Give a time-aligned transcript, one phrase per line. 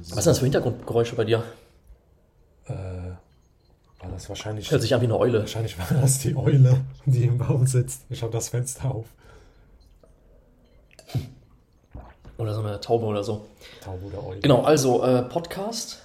[0.00, 1.44] Was sind das für Hintergrundgeräusche bei dir?
[2.66, 4.70] Äh, war das wahrscheinlich.
[4.70, 5.40] Hört sich an wie eine Eule.
[5.40, 8.02] Wahrscheinlich war das die Eule, die im Baum sitzt.
[8.08, 9.06] Ich habe das Fenster auf.
[12.38, 13.46] Oder so eine Taube oder so.
[13.82, 14.40] Taube oder Eule.
[14.40, 15.98] Genau, also äh, Podcast.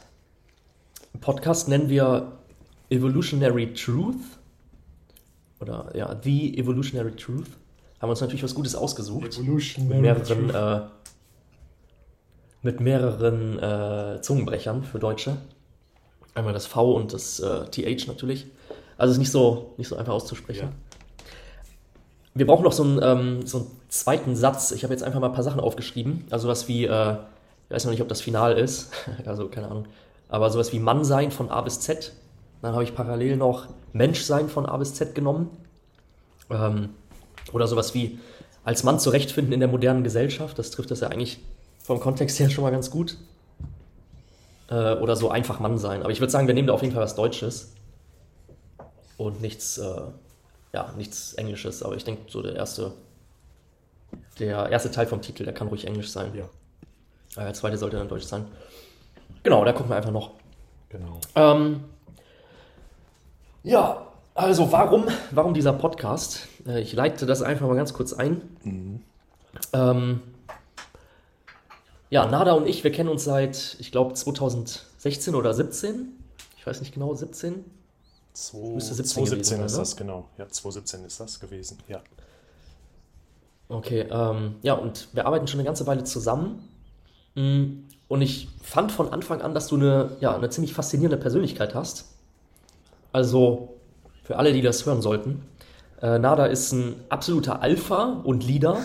[1.22, 2.34] Podcast nennen wir
[2.90, 4.16] Evolutionary Truth.
[5.62, 7.48] Oder ja, The Evolutionary Truth.
[8.00, 9.38] Haben wir uns natürlich was Gutes ausgesucht.
[9.38, 10.82] Evolutionary mit mehreren, äh,
[12.66, 15.38] mit mehreren äh, Zungenbrechern für Deutsche.
[16.34, 18.48] Einmal das V und das äh, TH natürlich.
[18.98, 20.70] Also ist nicht so, nicht so einfach auszusprechen.
[20.70, 21.24] Ja.
[22.34, 24.72] Wir brauchen noch so einen, ähm, so einen zweiten Satz.
[24.72, 26.26] Ich habe jetzt einfach mal ein paar Sachen aufgeschrieben.
[26.32, 27.14] Also was wie, äh,
[27.70, 28.92] ich weiß noch nicht, ob das Final ist,
[29.26, 29.86] also keine Ahnung.
[30.28, 32.14] Aber sowas wie Mann sein von A bis Z.
[32.64, 35.52] Dann habe ich parallel noch Mensch sein von A bis Z genommen.
[36.50, 36.90] Ähm,
[37.54, 38.18] oder sowas wie
[38.64, 40.58] als Mann zurechtfinden in der modernen Gesellschaft.
[40.58, 41.40] Das trifft das ja eigentlich
[41.86, 43.18] vom Kontext her schon mal ganz gut.
[44.70, 46.02] Äh, oder so einfach Mann sein.
[46.02, 47.74] Aber ich würde sagen, wir nehmen da auf jeden Fall was Deutsches.
[49.18, 50.02] Und nichts, äh,
[50.74, 51.84] ja, nichts Englisches.
[51.84, 52.94] Aber ich denke, so der erste,
[54.40, 56.32] der erste Teil vom Titel, der kann ruhig Englisch sein.
[56.34, 56.50] Ja,
[57.38, 58.46] der zweite sollte dann Deutsch sein.
[59.44, 60.32] Genau, da gucken wir einfach noch.
[60.90, 61.20] genau.
[61.36, 61.84] Ähm,
[63.64, 66.48] ja, also warum, warum dieser Podcast?
[66.66, 68.42] Äh, ich leite das einfach mal ganz kurz ein.
[69.72, 70.22] Ähm,
[72.16, 76.14] ja, Nada und ich, wir kennen uns seit, ich glaube, 2016 oder 17.
[76.58, 77.66] Ich weiß nicht genau, 17.
[78.74, 79.80] Müsste 17 gewesen 2017 sein, ist ne?
[79.80, 80.30] das, genau.
[80.38, 81.78] Ja, 2017 ist das gewesen.
[81.90, 82.00] Ja.
[83.68, 86.66] Okay, ähm, ja, und wir arbeiten schon eine ganze Weile zusammen.
[87.36, 91.76] Mm, Und ich fand von Anfang an, dass du eine, ja, eine ziemlich faszinierende Persönlichkeit
[91.76, 92.06] hast.
[93.12, 93.76] Also,
[94.24, 95.46] für alle, die das hören sollten,
[96.02, 98.78] äh, Nada ist ein absoluter Alpha und Leader,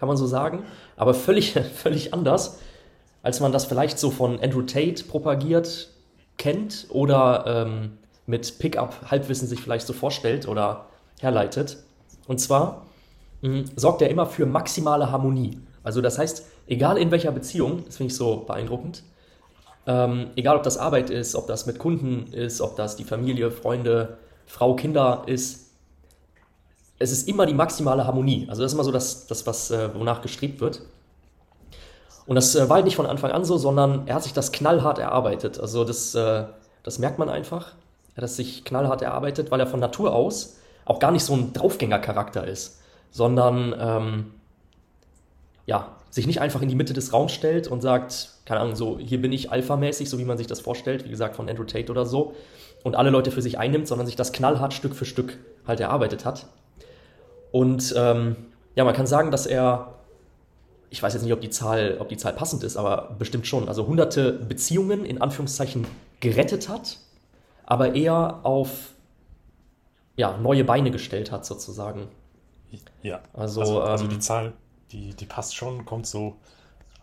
[0.00, 0.64] kann man so sagen,
[0.96, 2.58] aber völlig, völlig anders,
[3.22, 5.88] als man das vielleicht so von Andrew Tate propagiert
[6.38, 10.86] kennt oder ähm, mit Pickup-Halbwissen sich vielleicht so vorstellt oder
[11.20, 11.78] herleitet.
[12.26, 12.86] Und zwar
[13.42, 15.58] mh, sorgt er immer für maximale Harmonie.
[15.84, 19.02] Also das heißt, egal in welcher Beziehung, das finde ich so beeindruckend,
[19.86, 23.50] ähm, egal ob das Arbeit ist, ob das mit Kunden ist, ob das die Familie,
[23.50, 25.70] Freunde, Frau, Kinder ist,
[26.98, 28.46] es ist immer die maximale Harmonie.
[28.48, 30.82] Also das ist immer so das, das was, äh, wonach gestrebt wird.
[32.26, 34.52] Und das äh, war halt nicht von Anfang an so, sondern er hat sich das
[34.52, 35.58] knallhart erarbeitet.
[35.58, 36.44] Also das, äh,
[36.82, 37.72] das merkt man einfach.
[38.14, 41.34] Er hat es sich knallhart erarbeitet, weil er von Natur aus auch gar nicht so
[41.34, 42.80] ein Draufgängercharakter ist,
[43.10, 44.34] sondern ähm,
[45.66, 48.98] ja, sich nicht einfach in die Mitte des Raums stellt und sagt, keine Ahnung, so
[48.98, 51.90] hier bin ich alphamäßig, so wie man sich das vorstellt, wie gesagt von Andrew Tate
[51.90, 52.34] oder so,
[52.82, 56.24] und alle Leute für sich einnimmt, sondern sich das knallhart Stück für Stück halt erarbeitet
[56.24, 56.46] hat.
[57.52, 58.36] Und ähm,
[58.74, 59.94] ja, man kann sagen, dass er,
[60.92, 63.66] ich weiß jetzt nicht, ob die Zahl, ob die Zahl passend ist, aber bestimmt schon,
[63.66, 65.86] also hunderte Beziehungen in Anführungszeichen
[66.20, 66.98] gerettet hat,
[67.64, 68.90] aber eher auf
[70.16, 72.08] ja, neue Beine gestellt hat, sozusagen.
[73.02, 74.52] Ja, Also, also, also ähm, die Zahl,
[74.90, 76.36] die, die passt schon, kommt so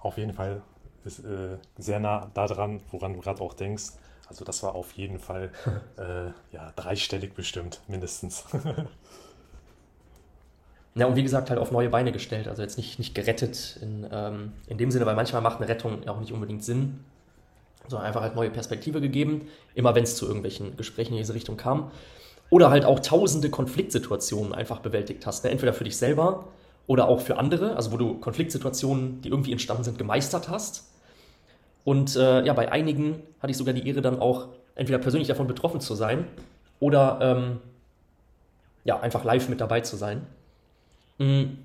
[0.02, 0.62] auf jeden Fall
[1.04, 3.94] ist, äh, sehr nah daran, woran du gerade auch denkst.
[4.28, 5.52] Also das war auf jeden Fall
[5.98, 8.46] äh, ja, dreistellig bestimmt, mindestens.
[11.00, 12.50] Ja, und wie gesagt, halt auf neue Beine gestellt.
[12.50, 16.06] Also jetzt nicht, nicht gerettet in, ähm, in dem Sinne, weil manchmal macht eine Rettung
[16.10, 17.00] auch nicht unbedingt Sinn,
[17.88, 21.56] sondern einfach halt neue Perspektive gegeben, immer wenn es zu irgendwelchen Gesprächen in diese Richtung
[21.56, 21.92] kam.
[22.50, 25.46] Oder halt auch tausende Konfliktsituationen einfach bewältigt hast.
[25.46, 25.52] Ne?
[25.52, 26.48] Entweder für dich selber
[26.86, 30.92] oder auch für andere, also wo du Konfliktsituationen, die irgendwie entstanden sind, gemeistert hast.
[31.86, 35.48] Und äh, ja, bei einigen hatte ich sogar die Ehre, dann auch entweder persönlich davon
[35.48, 36.26] betroffen zu sein
[36.82, 37.60] oder ähm,
[38.84, 40.26] ja, einfach live mit dabei zu sein.
[41.20, 41.58] Mm,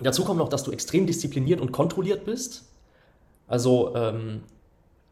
[0.00, 2.64] Dazu kommt noch, dass du extrem diszipliniert und kontrolliert bist.
[3.46, 4.42] Also ähm,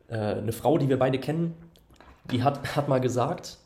[0.08, 1.54] äh, eine Frau, die wir beide kennen,
[2.30, 3.58] die hat, hat mal gesagt,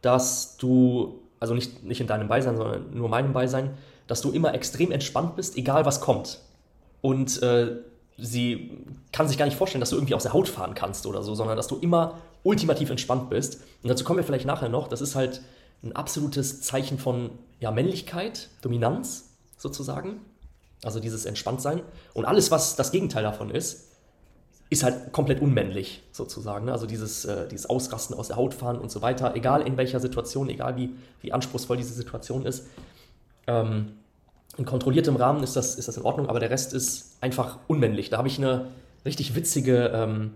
[0.00, 3.70] dass du, also nicht, nicht in deinem Beisein, sondern nur meinem Beisein,
[4.06, 6.40] dass du immer extrem entspannt bist, egal was kommt.
[7.02, 7.76] Und äh,
[8.16, 8.70] sie
[9.12, 11.34] kann sich gar nicht vorstellen, dass du irgendwie aus der Haut fahren kannst oder so,
[11.34, 13.62] sondern dass du immer ultimativ entspannt bist.
[13.82, 14.88] Und dazu kommen wir vielleicht nachher noch.
[14.88, 15.42] Das ist halt
[15.82, 17.30] ein absolutes Zeichen von
[17.60, 19.31] ja, Männlichkeit, Dominanz
[19.62, 20.20] sozusagen.
[20.84, 21.82] Also dieses Entspanntsein.
[22.12, 23.88] Und alles, was das Gegenteil davon ist,
[24.68, 26.64] ist halt komplett unmännlich sozusagen.
[26.64, 26.72] ne?
[26.72, 30.00] Also dieses, äh, dieses Ausrasten aus der Haut fahren und so weiter, egal in welcher
[30.00, 32.66] Situation, egal wie, wie anspruchsvoll diese Situation ist.
[33.46, 33.92] Ähm,
[34.56, 38.10] in kontrolliertem Rahmen ist das, ist das in Ordnung, aber der Rest ist einfach unmännlich.
[38.10, 38.66] Da habe ich eine
[39.04, 40.32] richtig witzige, ähm,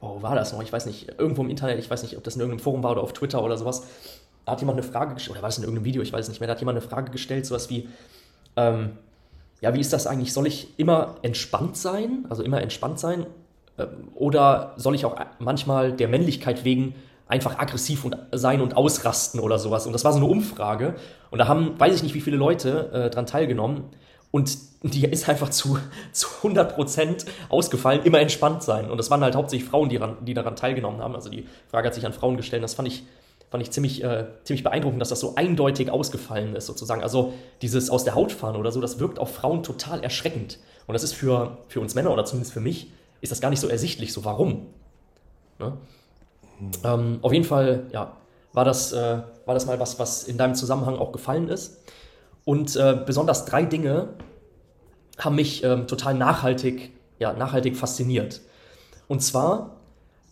[0.00, 0.62] wo war das noch?
[0.62, 2.92] Ich weiß nicht, irgendwo im Internet, ich weiß nicht, ob das in irgendeinem Forum war
[2.92, 3.82] oder auf Twitter oder sowas.
[4.44, 6.40] Da hat jemand eine Frage gestellt, oder war das in irgendeinem Video, ich weiß nicht
[6.40, 7.88] mehr, da hat jemand eine Frage gestellt, sowas wie,
[8.56, 8.92] ähm,
[9.60, 10.32] ja, wie ist das eigentlich?
[10.32, 13.26] Soll ich immer entspannt sein, also immer entspannt sein
[13.78, 16.94] Ähm, oder soll ich auch manchmal der Männlichkeit wegen
[17.28, 19.86] einfach aggressiv und sein und ausrasten oder sowas?
[19.86, 20.94] Und das war so eine Umfrage.
[21.30, 23.84] Und da haben, weiß ich nicht, wie viele Leute äh, dran teilgenommen.
[24.30, 25.78] Und die ist einfach zu,
[26.12, 28.90] zu 100% ausgefallen, immer entspannt sein.
[28.90, 31.14] Und das waren halt hauptsächlich Frauen, die, ran, die daran teilgenommen haben.
[31.14, 32.62] Also die Frage hat sich an Frauen gestellt.
[32.62, 33.04] Das fand ich,
[33.50, 37.02] fand ich ziemlich, äh, ziemlich beeindruckend, dass das so eindeutig ausgefallen ist, sozusagen.
[37.02, 37.32] Also
[37.62, 40.58] dieses aus der Haut fahren oder so, das wirkt auf Frauen total erschreckend.
[40.86, 43.60] Und das ist für, für uns Männer oder zumindest für mich, ist das gar nicht
[43.60, 44.12] so ersichtlich.
[44.12, 44.66] So, warum?
[45.58, 45.76] Ne?
[46.60, 46.70] Mhm.
[46.84, 48.16] Ähm, auf jeden Fall, ja,
[48.52, 51.82] war das, äh, war das mal was, was in deinem Zusammenhang auch gefallen ist.
[52.44, 54.10] Und äh, besonders drei Dinge
[55.18, 58.40] haben mich ähm, total nachhaltig, ja, nachhaltig fasziniert.
[59.08, 59.76] Und zwar,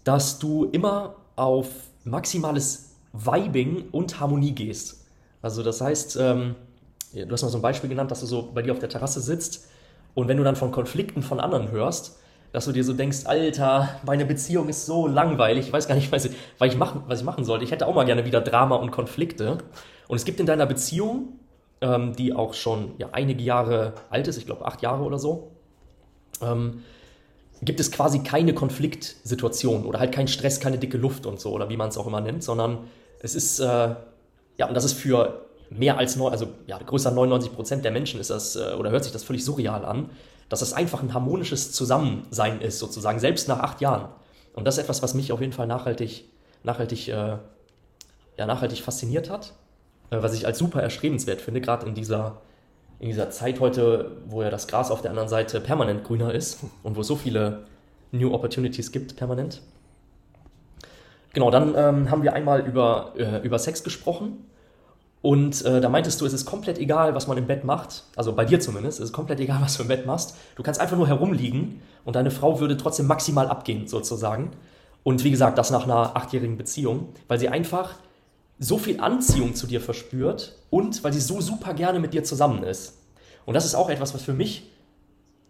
[0.04, 1.68] dass du immer auf
[2.04, 5.06] maximales Vibing und Harmonie gehst.
[5.40, 6.56] Also das heißt, ähm,
[7.14, 9.20] du hast mal so ein Beispiel genannt, dass du so bei dir auf der Terrasse
[9.20, 9.68] sitzt
[10.14, 12.18] und wenn du dann von Konflikten von anderen hörst,
[12.52, 16.12] dass du dir so denkst, Alter, meine Beziehung ist so langweilig, ich weiß gar nicht,
[16.12, 17.64] was ich, was ich, machen, was ich machen sollte.
[17.64, 19.58] Ich hätte auch mal gerne wieder Drama und Konflikte.
[20.06, 21.40] Und es gibt in deiner Beziehung,
[21.80, 25.50] ähm, die auch schon ja, einige Jahre alt ist, ich glaube acht Jahre oder so,
[26.40, 26.82] ähm,
[27.62, 31.68] gibt es quasi keine Konfliktsituation oder halt keinen Stress, keine dicke Luft und so, oder
[31.70, 32.78] wie man es auch immer nennt, sondern
[33.24, 37.54] es ist, äh, ja, und das ist für mehr als, neun, also ja, größer 99
[37.54, 40.10] Prozent der Menschen ist das, äh, oder hört sich das völlig surreal an,
[40.50, 44.10] dass es einfach ein harmonisches Zusammensein ist, sozusagen, selbst nach acht Jahren.
[44.52, 46.26] Und das ist etwas, was mich auf jeden Fall nachhaltig,
[46.64, 47.38] nachhaltig, äh,
[48.36, 49.54] ja, nachhaltig fasziniert hat,
[50.10, 52.42] äh, was ich als super erstrebenswert finde, gerade in dieser,
[52.98, 56.58] in dieser Zeit heute, wo ja das Gras auf der anderen Seite permanent grüner ist
[56.82, 57.64] und wo es so viele
[58.12, 59.62] New Opportunities gibt, permanent.
[61.34, 64.46] Genau, dann ähm, haben wir einmal über, äh, über Sex gesprochen
[65.20, 68.04] und äh, da meintest du, es ist komplett egal, was man im Bett macht.
[68.14, 70.36] Also bei dir zumindest, es ist komplett egal, was du im Bett machst.
[70.54, 74.52] Du kannst einfach nur herumliegen und deine Frau würde trotzdem maximal abgehen, sozusagen.
[75.02, 77.94] Und wie gesagt, das nach einer achtjährigen Beziehung, weil sie einfach
[78.58, 82.62] so viel Anziehung zu dir verspürt und weil sie so super gerne mit dir zusammen
[82.62, 82.98] ist.
[83.44, 84.70] Und das ist auch etwas, was für mich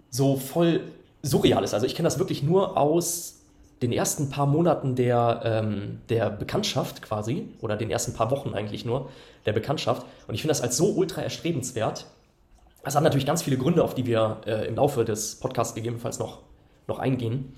[0.09, 0.81] so voll
[1.23, 1.75] surreal ist.
[1.75, 3.44] Also ich kenne das wirklich nur aus
[3.85, 8.87] den ersten paar Monaten der, ähm, der Bekanntschaft quasi, oder den ersten paar Wochen eigentlich
[8.87, 9.11] nur,
[9.45, 10.07] der Bekanntschaft.
[10.27, 12.07] Und ich finde das als so ultra erstrebenswert.
[12.83, 16.19] Das hat natürlich ganz viele Gründe, auf die wir äh, im Laufe des Podcasts gegebenenfalls
[16.19, 16.41] noch,
[16.89, 17.53] noch eingehen.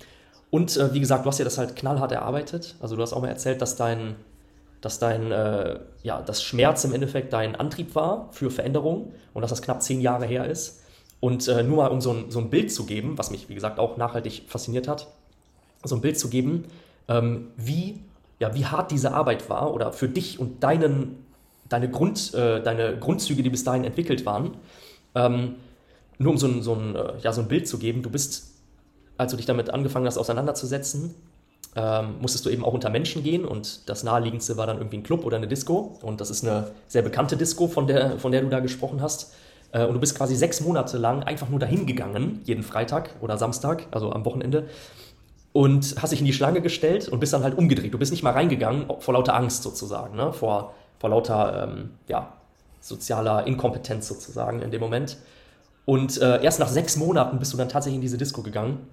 [0.49, 2.75] Und äh, wie gesagt, du hast ja das halt knallhart erarbeitet.
[2.81, 4.15] Also du hast auch mal erzählt, dass dein,
[4.81, 9.49] dass dein, äh, ja, das Schmerz im Endeffekt dein Antrieb war für Veränderung und dass
[9.49, 10.83] das knapp zehn Jahre her ist.
[11.21, 13.55] Und äh, nur mal um so ein, so ein Bild zu geben, was mich, wie
[13.55, 15.07] gesagt, auch nachhaltig fasziniert hat,
[15.83, 16.65] so ein Bild zu geben,
[17.07, 18.01] ähm, wie,
[18.39, 21.25] ja, wie hart diese Arbeit war oder für dich und deinen,
[21.69, 24.57] deine, Grund, äh, deine Grundzüge, die bis dahin entwickelt waren.
[25.15, 25.55] Ähm,
[26.17, 28.51] nur um so ein, so, ein, äh, ja, so ein Bild zu geben, du bist,
[29.17, 31.13] als du dich damit angefangen hast, auseinanderzusetzen,
[31.75, 35.03] ähm, musstest du eben auch unter Menschen gehen und das naheliegendste war dann irgendwie ein
[35.03, 38.41] Club oder eine Disco und das ist eine sehr bekannte Disco, von der, von der
[38.41, 39.33] du da gesprochen hast.
[39.71, 43.37] Äh, und du bist quasi sechs Monate lang einfach nur dahin gegangen, jeden Freitag oder
[43.37, 44.67] Samstag, also am Wochenende,
[45.57, 47.91] und hast dich in die Schlange gestellt und bist dann halt umgedreht.
[47.91, 50.31] Du bist nicht mal reingegangen vor lauter Angst sozusagen, ne?
[50.31, 52.31] vor, vor lauter ähm, ja,
[52.79, 55.17] sozialer Inkompetenz sozusagen in dem Moment.
[55.85, 58.85] Und äh, erst nach sechs Monaten bist du dann tatsächlich in diese Disco gegangen.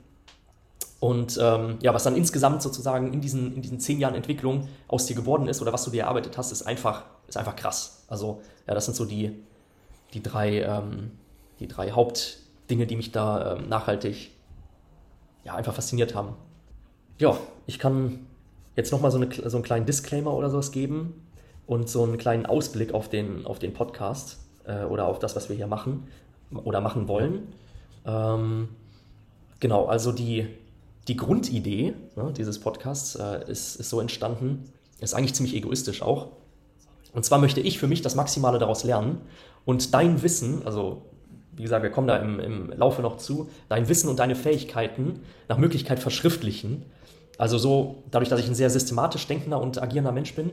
[1.01, 5.05] Und ähm, ja, was dann insgesamt sozusagen in diesen, in diesen zehn Jahren Entwicklung aus
[5.05, 8.05] dir geworden ist oder was du dir erarbeitet hast, ist einfach, ist einfach krass.
[8.09, 9.33] Also, ja, das sind so die,
[10.15, 11.11] die, drei, ähm,
[11.61, 14.31] die drei Hauptdinge, die mich da ähm, nachhaltig
[15.45, 16.37] ja, einfach fasziniert haben
[17.19, 18.27] ja, ich kann
[18.77, 21.23] jetzt nochmal so, so einen kleinen Disclaimer oder sowas geben
[21.67, 25.49] und so einen kleinen Ausblick auf den, auf den Podcast äh, oder auf das, was
[25.49, 26.09] wir hier machen
[26.51, 27.55] oder machen wollen.
[28.05, 28.69] Ähm,
[29.61, 30.47] genau, also die,
[31.09, 34.65] die Grundidee ne, dieses Podcasts äh, ist, ist so entstanden,
[35.01, 36.29] ist eigentlich ziemlich egoistisch auch.
[37.13, 39.21] Und zwar möchte ich für mich das Maximale daraus lernen
[39.65, 41.03] und dein Wissen, also
[41.57, 45.21] wie gesagt, wir kommen da im, im Laufe noch zu, dein Wissen und deine Fähigkeiten
[45.49, 46.85] nach Möglichkeit verschriftlichen
[47.39, 50.51] also so, dadurch, dass ich ein sehr systematisch denkender und agierender Mensch bin,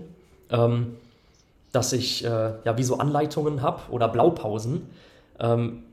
[0.50, 0.98] ähm,
[1.72, 4.90] dass ich äh, ja wie so Anleitungen habe oder Blaupausen,
[5.40, 5.84] ähm,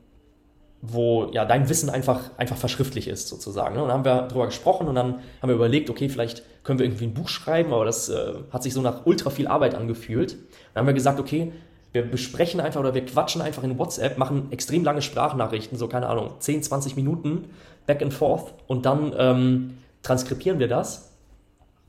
[0.81, 3.75] wo ja dein Wissen einfach, einfach verschriftlich ist sozusagen.
[3.75, 3.81] Ne?
[3.81, 6.85] Und dann haben wir darüber gesprochen und dann haben wir überlegt, okay, vielleicht können wir
[6.85, 10.37] irgendwie ein Buch schreiben, aber das äh, hat sich so nach ultra viel Arbeit angefühlt.
[10.73, 11.51] Dann haben wir gesagt, okay,
[11.91, 16.07] wir besprechen einfach oder wir quatschen einfach in WhatsApp, machen extrem lange Sprachnachrichten, so keine
[16.07, 17.45] Ahnung, 10, 20 Minuten
[17.87, 21.11] back and forth und dann ähm, transkribieren wir das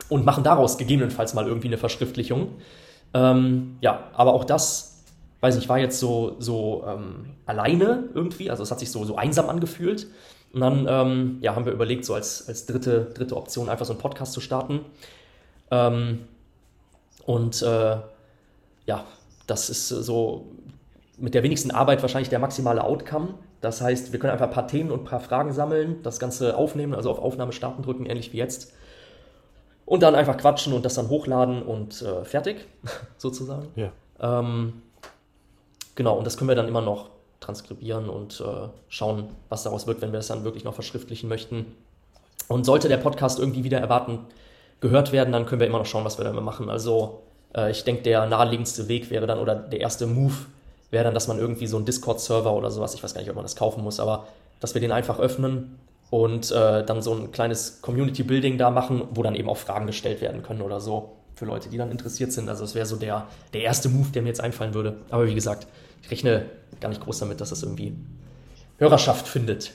[0.09, 2.49] und machen daraus gegebenenfalls mal irgendwie eine Verschriftlichung.
[3.13, 5.05] Ähm, ja, aber auch das,
[5.41, 9.17] weiß ich, war jetzt so, so ähm, alleine irgendwie, also es hat sich so, so
[9.17, 10.07] einsam angefühlt.
[10.53, 13.93] Und dann ähm, ja, haben wir überlegt, so als, als dritte, dritte Option einfach so
[13.93, 14.81] einen Podcast zu starten.
[15.71, 16.21] Ähm,
[17.25, 17.97] und äh,
[18.87, 19.05] ja,
[19.51, 20.47] das ist so
[21.19, 23.35] mit der wenigsten Arbeit wahrscheinlich der maximale Outcome.
[23.61, 26.57] Das heißt, wir können einfach ein paar Themen und ein paar Fragen sammeln, das Ganze
[26.57, 28.73] aufnehmen, also auf Aufnahme starten drücken, ähnlich wie jetzt.
[29.85, 32.67] Und dann einfach quatschen und das dann hochladen und äh, fertig,
[33.19, 33.69] sozusagen.
[33.77, 33.91] Ja.
[34.21, 34.83] Ähm,
[35.95, 40.01] genau, und das können wir dann immer noch transkribieren und äh, schauen, was daraus wird,
[40.01, 41.67] wenn wir es dann wirklich noch verschriftlichen möchten.
[42.49, 44.21] Und sollte der Podcast irgendwie wieder erwarten
[44.81, 46.71] gehört werden, dann können wir immer noch schauen, was wir damit machen.
[46.71, 47.23] Also
[47.55, 50.35] äh, ich denke, der naheliegendste Weg wäre dann oder der erste Move
[50.91, 53.37] wäre dann, dass man irgendwie so einen Discord-Server oder sowas, ich weiß gar nicht, ob
[53.37, 54.27] man das kaufen muss, aber
[54.59, 55.79] dass wir den einfach öffnen
[56.11, 60.21] und äh, dann so ein kleines Community-Building da machen, wo dann eben auch Fragen gestellt
[60.21, 62.49] werden können oder so für Leute, die dann interessiert sind.
[62.49, 64.97] Also das wäre so der, der erste Move, der mir jetzt einfallen würde.
[65.11, 65.67] Aber wie gesagt,
[66.03, 66.47] ich rechne
[66.81, 67.95] gar nicht groß damit, dass das irgendwie
[68.79, 69.73] Hörerschaft findet.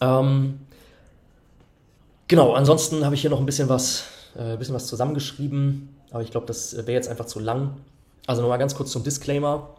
[0.00, 0.60] Ähm,
[2.28, 4.04] genau, ansonsten habe ich hier noch ein bisschen was,
[4.38, 7.76] äh, bisschen was zusammengeschrieben, aber ich glaube, das wäre jetzt einfach zu lang.
[8.26, 9.70] Also nochmal ganz kurz zum Disclaimer.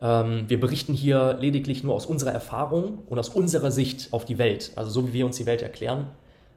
[0.00, 4.38] Ähm, wir berichten hier lediglich nur aus unserer Erfahrung und aus unserer Sicht auf die
[4.38, 6.08] Welt, also so wie wir uns die Welt erklären.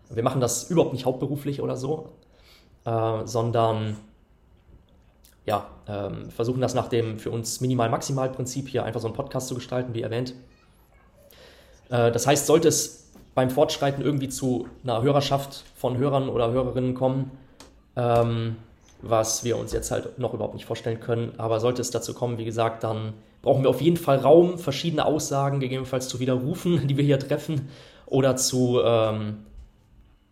[0.10, 2.10] Wir machen das überhaupt nicht hauptberuflich oder so,
[2.86, 3.98] äh, sondern
[5.46, 9.56] ja, ähm, versuchen das nach dem für uns Minimal-Maximal-Prinzip hier einfach so einen Podcast zu
[9.56, 10.34] gestalten, wie erwähnt.
[11.90, 16.96] Äh, das heißt, sollte es beim Fortschreiten irgendwie zu einer Hörerschaft von Hörern oder Hörerinnen
[16.96, 17.32] kommen,
[17.96, 18.58] ähm,
[19.01, 22.38] was wir uns jetzt halt noch überhaupt nicht vorstellen können, aber sollte es dazu kommen,
[22.38, 26.98] wie gesagt, dann brauchen wir auf jeden Fall Raum, verschiedene Aussagen gegebenenfalls zu widerrufen, die
[26.98, 27.70] wir hier treffen,
[28.06, 29.46] oder zu, ähm,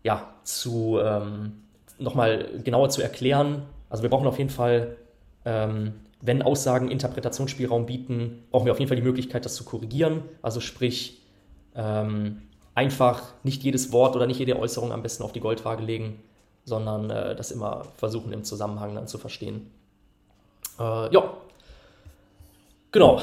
[0.02, 1.62] ja, zu ähm,
[1.98, 3.62] nochmal genauer zu erklären.
[3.90, 4.96] Also wir brauchen auf jeden Fall,
[5.44, 10.22] ähm, wenn Aussagen Interpretationsspielraum bieten, brauchen wir auf jeden Fall die Möglichkeit, das zu korrigieren.
[10.42, 11.22] Also sprich,
[11.74, 12.42] ähm,
[12.74, 16.22] einfach nicht jedes Wort oder nicht jede Äußerung am besten auf die Goldwaage legen,
[16.66, 19.70] sondern äh, das immer versuchen im Zusammenhang dann zu verstehen.
[20.78, 21.32] Äh, ja,
[22.92, 23.22] genau.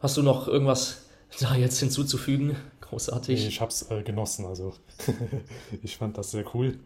[0.00, 1.06] Hast du noch irgendwas
[1.40, 2.56] da jetzt hinzuzufügen?
[2.80, 3.40] Großartig.
[3.40, 4.44] Nee, ich habe es äh, genossen.
[4.44, 4.74] Also
[5.82, 6.78] ich fand das sehr cool.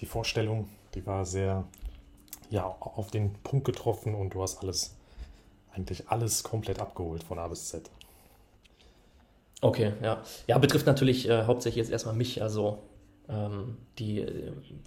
[0.00, 1.64] Die Vorstellung, die war sehr
[2.50, 4.94] ja, auf den Punkt getroffen und du hast alles,
[5.72, 7.90] eigentlich alles komplett abgeholt von A bis Z.
[9.60, 10.22] Okay, ja.
[10.46, 12.42] Ja, betrifft natürlich äh, hauptsächlich jetzt erstmal mich.
[12.42, 12.78] Also
[13.98, 14.26] die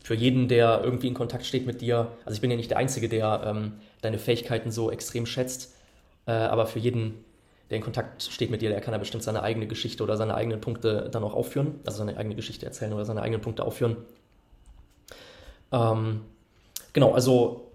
[0.02, 2.78] für jeden, der irgendwie in Kontakt steht mit dir, also ich bin ja nicht der
[2.78, 5.76] Einzige, der ähm, deine Fähigkeiten so extrem schätzt,
[6.26, 7.24] äh, aber für jeden,
[7.70, 10.34] der in Kontakt steht mit dir, der kann ja bestimmt seine eigene Geschichte oder seine
[10.34, 13.98] eigenen Punkte dann auch aufführen, also seine eigene Geschichte erzählen oder seine eigenen Punkte aufführen.
[15.72, 16.22] Ähm,
[16.94, 17.68] genau, also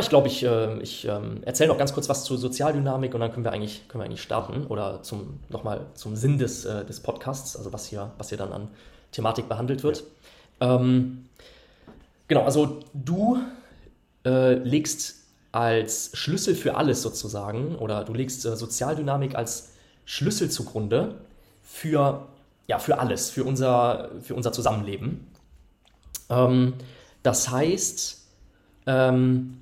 [0.00, 3.32] ich glaube, ich, äh, ich ähm, erzähle noch ganz kurz was zur Sozialdynamik und dann
[3.32, 7.00] können wir eigentlich, können wir eigentlich starten oder zum, nochmal zum Sinn des, äh, des
[7.00, 8.68] Podcasts, also was hier, was hier dann an
[9.12, 10.04] Thematik behandelt wird.
[10.60, 10.76] Ja.
[10.76, 11.26] Ähm,
[12.28, 13.38] genau, also du
[14.24, 15.16] äh, legst
[15.52, 19.70] als Schlüssel für alles sozusagen oder du legst äh, Sozialdynamik als
[20.04, 21.16] Schlüssel zugrunde
[21.62, 22.26] für,
[22.66, 25.26] ja, für alles, für unser, für unser Zusammenleben.
[26.30, 26.74] Ähm,
[27.22, 28.22] das heißt,
[28.86, 29.58] ähm,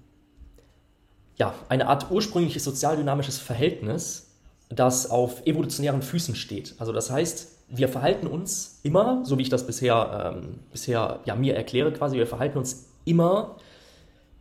[1.36, 4.28] ja, eine Art ursprüngliches sozialdynamisches Verhältnis,
[4.68, 6.74] das auf evolutionären Füßen steht.
[6.78, 11.36] Also das heißt, wir verhalten uns immer, so wie ich das bisher, ähm, bisher ja,
[11.36, 13.56] mir erkläre quasi, wir verhalten uns immer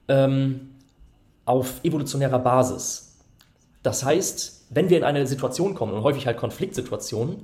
[0.08, 0.72] ähm,
[1.46, 3.18] auf evolutionärer Basis.
[3.84, 7.44] Das heißt, wenn wir in eine Situation kommen, und häufig halt Konfliktsituationen,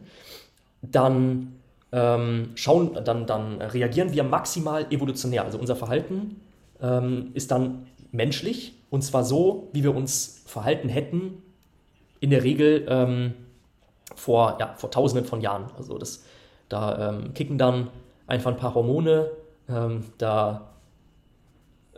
[0.81, 1.53] dann,
[1.91, 5.45] ähm, schauen, dann, dann reagieren wir maximal evolutionär.
[5.45, 6.41] Also unser Verhalten
[6.81, 11.41] ähm, ist dann menschlich, und zwar so, wie wir uns verhalten hätten,
[12.19, 13.33] in der Regel ähm,
[14.13, 15.65] vor, ja, vor tausenden von Jahren.
[15.77, 16.23] Also das,
[16.69, 17.89] da ähm, kicken dann
[18.27, 19.31] einfach ein paar Hormone,
[19.69, 20.73] ähm, da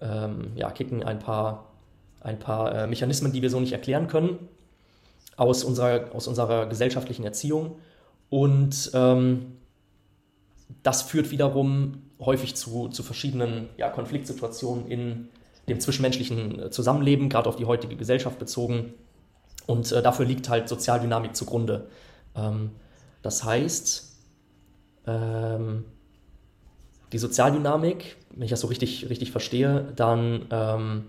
[0.02, 1.66] ähm, ja, kicken ein paar,
[2.22, 4.48] ein paar äh, Mechanismen, die wir so nicht erklären können,
[5.36, 7.76] aus unserer, aus unserer gesellschaftlichen Erziehung.
[8.30, 9.58] Und ähm,
[10.84, 15.30] das führt wiederum häufig zu, zu verschiedenen ja, Konfliktsituationen in
[15.70, 18.94] dem zwischenmenschlichen äh, Zusammenleben, gerade auf die heutige Gesellschaft bezogen.
[19.68, 21.88] Und äh, dafür liegt halt Sozialdynamik zugrunde.
[22.36, 22.72] Ähm,
[23.22, 24.16] das heißt,
[25.06, 25.86] ähm,
[27.12, 31.08] die Sozialdynamik, wenn ich das so richtig, richtig verstehe, dann ähm,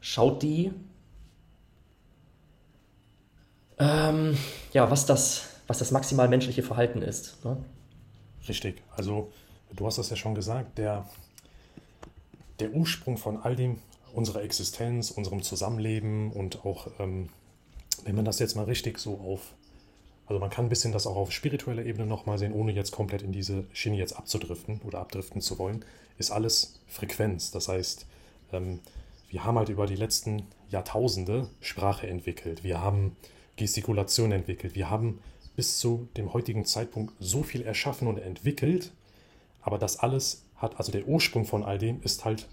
[0.00, 0.72] schaut die,
[3.78, 4.36] ähm,
[4.72, 7.44] ja, was das, was das maximal menschliche Verhalten ist.
[7.44, 7.56] Ne?
[8.48, 9.32] Richtig, also
[9.74, 11.08] du hast das ja schon gesagt, der,
[12.58, 13.78] der Ursprung von all dem,
[14.12, 17.28] unserer Existenz, unserem Zusammenleben und auch ähm,
[18.04, 19.54] wenn man das jetzt mal richtig so auf,
[20.26, 23.22] Also man kann ein bisschen das auch auf spiritueller Ebene nochmal sehen, ohne jetzt komplett
[23.22, 25.84] in diese Schiene jetzt abzudriften oder abdriften zu wollen,
[26.18, 27.50] ist alles Frequenz.
[27.50, 28.06] Das heißt,
[28.52, 28.80] ähm,
[29.28, 32.62] wir haben halt über die letzten Jahrtausende Sprache entwickelt.
[32.62, 33.16] Wir haben
[33.56, 34.74] Gestikulation entwickelt.
[34.74, 35.18] Wir haben
[35.56, 38.92] bis zu dem heutigen Zeitpunkt so viel erschaffen und entwickelt,
[39.62, 42.48] aber das alles hat, also der Ursprung von all dem ist halt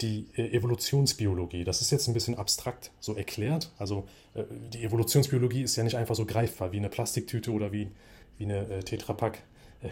[0.00, 1.64] die äh, Evolutionsbiologie.
[1.64, 3.72] Das ist jetzt ein bisschen abstrakt so erklärt.
[3.78, 7.88] Also äh, die Evolutionsbiologie ist ja nicht einfach so greifbar wie eine Plastiktüte oder wie,
[8.36, 9.42] wie eine äh, Tetrapack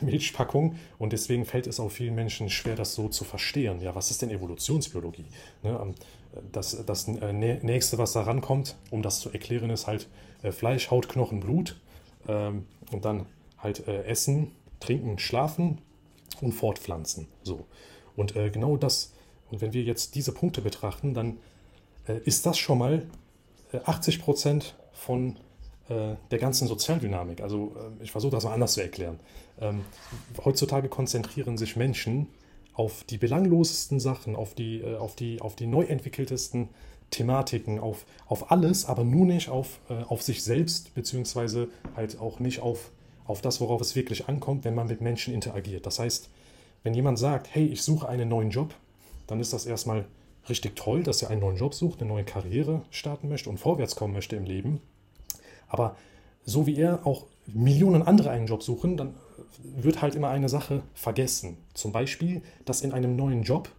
[0.01, 3.81] Milchpackung und deswegen fällt es auch vielen Menschen schwer, das so zu verstehen.
[3.81, 5.27] Ja, was ist denn Evolutionsbiologie?
[5.63, 5.95] Ne, ähm,
[6.51, 10.09] das, das nächste, was da rankommt, um das zu erklären, ist halt
[10.51, 11.81] Fleisch, Haut, Knochen, Blut
[12.27, 13.27] ähm, und dann
[13.59, 15.79] halt Essen, Trinken, Schlafen
[16.41, 17.29] und Fortpflanzen.
[17.45, 17.65] So.
[18.17, 19.13] Und genau das
[19.51, 21.39] und wenn wir jetzt diese Punkte betrachten, dann
[22.09, 23.07] äh, ist das schon mal
[23.73, 25.37] äh, 80 Prozent von
[25.89, 27.41] äh, der ganzen Sozialdynamik.
[27.41, 29.21] Also äh, ich versuche das mal anders zu erklären.
[29.61, 29.85] Ähm,
[30.45, 32.29] heutzutage konzentrieren sich Menschen
[32.75, 36.69] auf die belanglosesten Sachen, auf die, äh, auf die, auf die neu entwickeltesten
[37.11, 42.41] Thematiken, auf, auf alles, aber nur nicht auf, äh, auf sich selbst, beziehungsweise halt auch
[42.41, 42.91] nicht auf,
[43.25, 45.87] auf das, worauf es wirklich ankommt, wenn man mit Menschen interagiert.
[45.87, 46.29] Das heißt,
[46.83, 48.75] wenn jemand sagt, hey, ich suche einen neuen Job,
[49.27, 50.07] dann ist das erstmal
[50.49, 53.97] richtig toll, dass er einen neuen Job sucht, eine neue Karriere starten möchte und vorwärts
[53.97, 54.81] kommen möchte im Leben.
[55.69, 55.97] Aber
[56.45, 59.15] so wie er auch Millionen andere einen Job suchen, dann
[59.63, 61.59] wird halt immer eine Sache vergessen.
[61.75, 63.71] Zum Beispiel, dass in einem neuen Job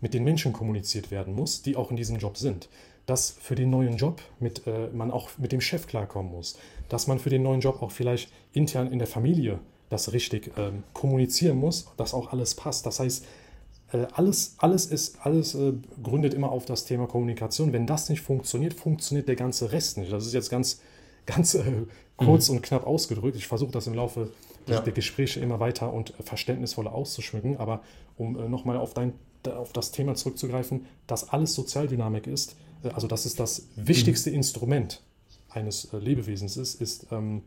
[0.00, 2.68] mit den Menschen kommuniziert werden muss, die auch in diesem Job sind.
[3.06, 6.58] Dass für den neuen Job mit, äh, man auch mit dem Chef klarkommen muss.
[6.88, 9.60] Dass man für den neuen Job auch vielleicht intern in der Familie
[9.90, 12.86] das richtig ähm, kommunizieren muss, dass auch alles passt.
[12.86, 13.26] Das heißt,
[14.14, 17.72] alles, alles, ist, alles äh, gründet immer auf das Thema Kommunikation.
[17.72, 20.12] Wenn das nicht funktioniert, funktioniert der ganze Rest nicht.
[20.12, 20.80] Das ist jetzt ganz,
[21.26, 21.62] ganz äh,
[22.16, 22.56] kurz mhm.
[22.56, 23.36] und knapp ausgedrückt.
[23.36, 24.30] Ich versuche das im Laufe
[24.66, 24.80] ja.
[24.80, 27.58] der Gespräche immer weiter und verständnisvoller auszuschmücken.
[27.58, 27.82] Aber
[28.16, 33.26] um äh, nochmal auf, auf das Thema zurückzugreifen, dass alles Sozialdynamik ist, äh, also dass
[33.26, 34.36] es das wichtigste mhm.
[34.36, 35.02] Instrument
[35.50, 37.42] eines äh, Lebewesens ist, ist ähm,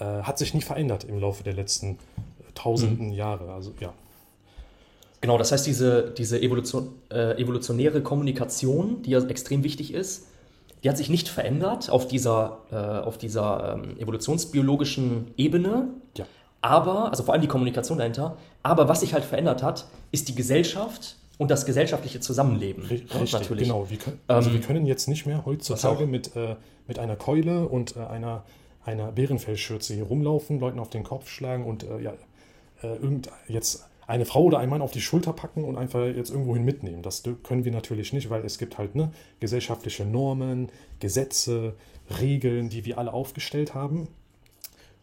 [0.00, 1.98] hat sich nie verändert im Laufe der letzten
[2.56, 3.12] tausenden mhm.
[3.12, 3.52] Jahre.
[3.52, 3.94] Also ja.
[5.24, 10.26] Genau, das heißt, diese, diese Evolution, äh, evolutionäre Kommunikation, die ja extrem wichtig ist,
[10.82, 15.88] die hat sich nicht verändert auf dieser, äh, auf dieser ähm, evolutionsbiologischen Ebene.
[16.18, 16.26] Ja.
[16.60, 20.34] Aber, also vor allem die Kommunikation dahinter, aber was sich halt verändert hat, ist die
[20.34, 22.84] Gesellschaft und das gesellschaftliche Zusammenleben.
[22.84, 23.64] Richtig, natürlich.
[23.64, 23.88] genau.
[23.88, 26.56] Wir können, also ähm, wir können jetzt nicht mehr heutzutage mit, äh,
[26.86, 28.44] mit einer Keule und äh, einer,
[28.84, 32.12] einer Bärenfellschürze hier rumlaufen, Leuten auf den Kopf schlagen und äh, ja,
[32.82, 36.30] äh, irgend jetzt eine Frau oder ein Mann auf die Schulter packen und einfach jetzt
[36.30, 37.02] irgendwohin mitnehmen.
[37.02, 41.74] Das können wir natürlich nicht, weil es gibt halt ne, gesellschaftliche Normen, Gesetze,
[42.20, 44.08] Regeln, die wir alle aufgestellt haben.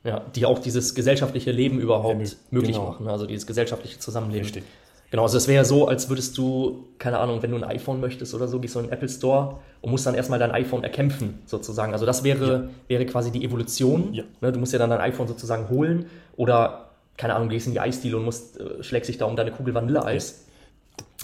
[0.04, 2.90] Ja, die auch dieses gesellschaftliche Leben überhaupt ja, möglich genau.
[2.90, 4.46] machen, also dieses gesellschaftliche Zusammenleben.
[4.46, 4.64] Richtig.
[5.12, 8.34] Genau, also es wäre so, als würdest du, keine Ahnung, wenn du ein iPhone möchtest
[8.34, 11.40] oder so, gehst du in den Apple Store und musst dann erstmal dein iPhone erkämpfen,
[11.46, 11.92] sozusagen.
[11.92, 12.70] Also das wäre, ja.
[12.88, 14.14] wäre quasi die Evolution.
[14.14, 14.24] Ja.
[14.40, 16.06] Ne, du musst ja dann dein iPhone sozusagen holen
[16.38, 19.52] oder keine Ahnung, gehst in die Eisdiele und musst, äh, schlägst dich da um deine
[19.52, 20.45] Kugel Vanilleeis.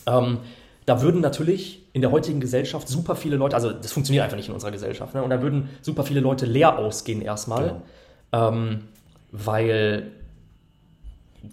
[0.06, 0.39] Ähm,
[0.86, 4.47] da würden natürlich in der heutigen Gesellschaft super viele Leute, also das funktioniert einfach nicht
[4.47, 5.23] in unserer Gesellschaft, ne?
[5.23, 7.82] und da würden super viele Leute leer ausgehen erstmal,
[8.32, 8.50] genau.
[8.50, 8.80] ähm,
[9.32, 10.12] weil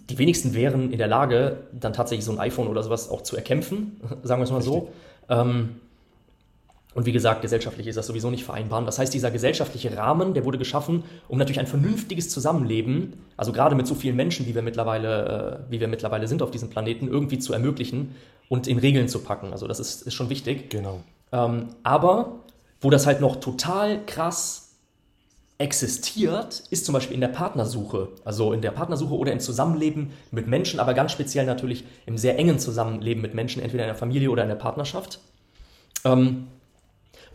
[0.09, 3.35] die wenigsten wären in der Lage, dann tatsächlich so ein iPhone oder sowas auch zu
[3.35, 4.73] erkämpfen, sagen wir es mal Richtig.
[4.73, 4.89] so.
[5.29, 5.81] Ähm,
[6.95, 8.83] und wie gesagt, gesellschaftlich ist das sowieso nicht vereinbar.
[8.85, 13.75] Das heißt, dieser gesellschaftliche Rahmen, der wurde geschaffen, um natürlich ein vernünftiges Zusammenleben, also gerade
[13.75, 17.09] mit so vielen Menschen, wie wir mittlerweile, äh, wie wir mittlerweile sind auf diesem Planeten,
[17.09, 18.15] irgendwie zu ermöglichen
[18.47, 19.51] und in Regeln zu packen.
[19.51, 20.69] Also das ist, ist schon wichtig.
[20.69, 21.01] Genau.
[21.33, 22.39] Ähm, aber
[22.79, 24.77] wo das halt noch total krass
[25.57, 28.07] existiert, ist zum Beispiel in der Partnersuche.
[28.23, 32.39] Also in der Partnersuche oder im Zusammenleben mit Menschen, aber ganz speziell natürlich im sehr
[32.39, 35.19] engen Zusammenleben mit Menschen, entweder in der Familie oder in der Partnerschaft.
[36.05, 36.47] Ähm,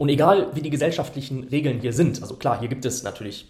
[0.01, 3.47] und egal, wie die gesellschaftlichen Regeln hier sind, also klar, hier gibt es natürlich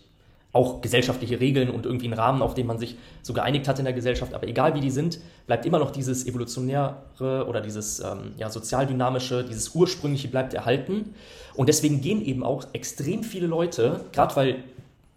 [0.51, 3.85] auch gesellschaftliche Regeln und irgendwie einen Rahmen, auf den man sich so geeinigt hat in
[3.85, 8.33] der Gesellschaft, aber egal wie die sind, bleibt immer noch dieses evolutionäre oder dieses ähm,
[8.37, 11.15] ja, sozialdynamische, dieses ursprüngliche bleibt erhalten.
[11.55, 14.57] Und deswegen gehen eben auch extrem viele Leute, gerade weil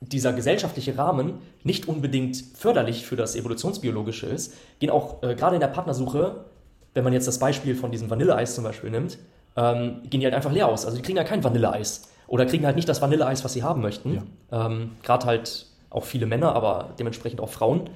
[0.02, 5.62] dieser gesellschaftliche Rahmen nicht unbedingt förderlich für das Evolutionsbiologische ist, gehen auch äh, gerade in
[5.62, 6.46] der Partnersuche,
[6.94, 9.18] wenn man jetzt das Beispiel von diesem Vanilleeis zum Beispiel nimmt,
[9.56, 10.86] ähm, gehen die halt einfach leer aus.
[10.86, 12.10] Also die kriegen ja kein Vanilleeis.
[12.28, 14.16] Oder kriegen halt nicht das Vanilleeis, was sie haben möchten.
[14.52, 14.66] Ja.
[14.66, 17.90] Ähm, Gerade halt auch viele Männer, aber dementsprechend auch Frauen.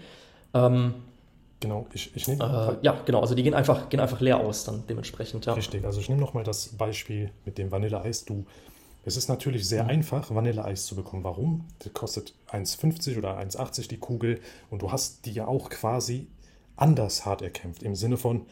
[0.53, 0.93] Ähm,
[1.59, 2.77] genau, ich, ich nehme.
[2.79, 5.45] Äh, ja, genau, also die gehen einfach, gehen einfach leer aus dann dementsprechend.
[5.45, 5.53] Ja.
[5.53, 8.25] Richtig, also ich nehme nochmal das Beispiel mit dem Vanilleeis.
[8.25, 8.45] Du,
[9.03, 9.89] Es ist natürlich sehr mhm.
[9.89, 11.23] einfach, Vanilleeis zu bekommen.
[11.23, 11.65] Warum?
[11.79, 14.39] Das kostet 1,50 oder 1,80 die Kugel
[14.69, 16.27] und du hast die ja auch quasi
[16.75, 17.81] anders hart erkämpft.
[17.81, 18.45] Im Sinne von,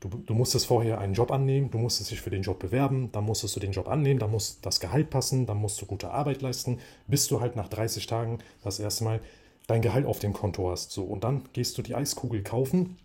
[0.00, 3.24] du, du musstest vorher einen Job annehmen, du musstest dich für den Job bewerben, dann
[3.24, 6.42] musstest du den Job annehmen, dann muss das Gehalt passen, dann musst du gute Arbeit
[6.42, 9.20] leisten, bis du halt nach 30 Tagen das erste Mal
[9.66, 10.90] dein Gehalt auf dem Konto hast.
[10.90, 12.96] So, und dann gehst du die Eiskugel kaufen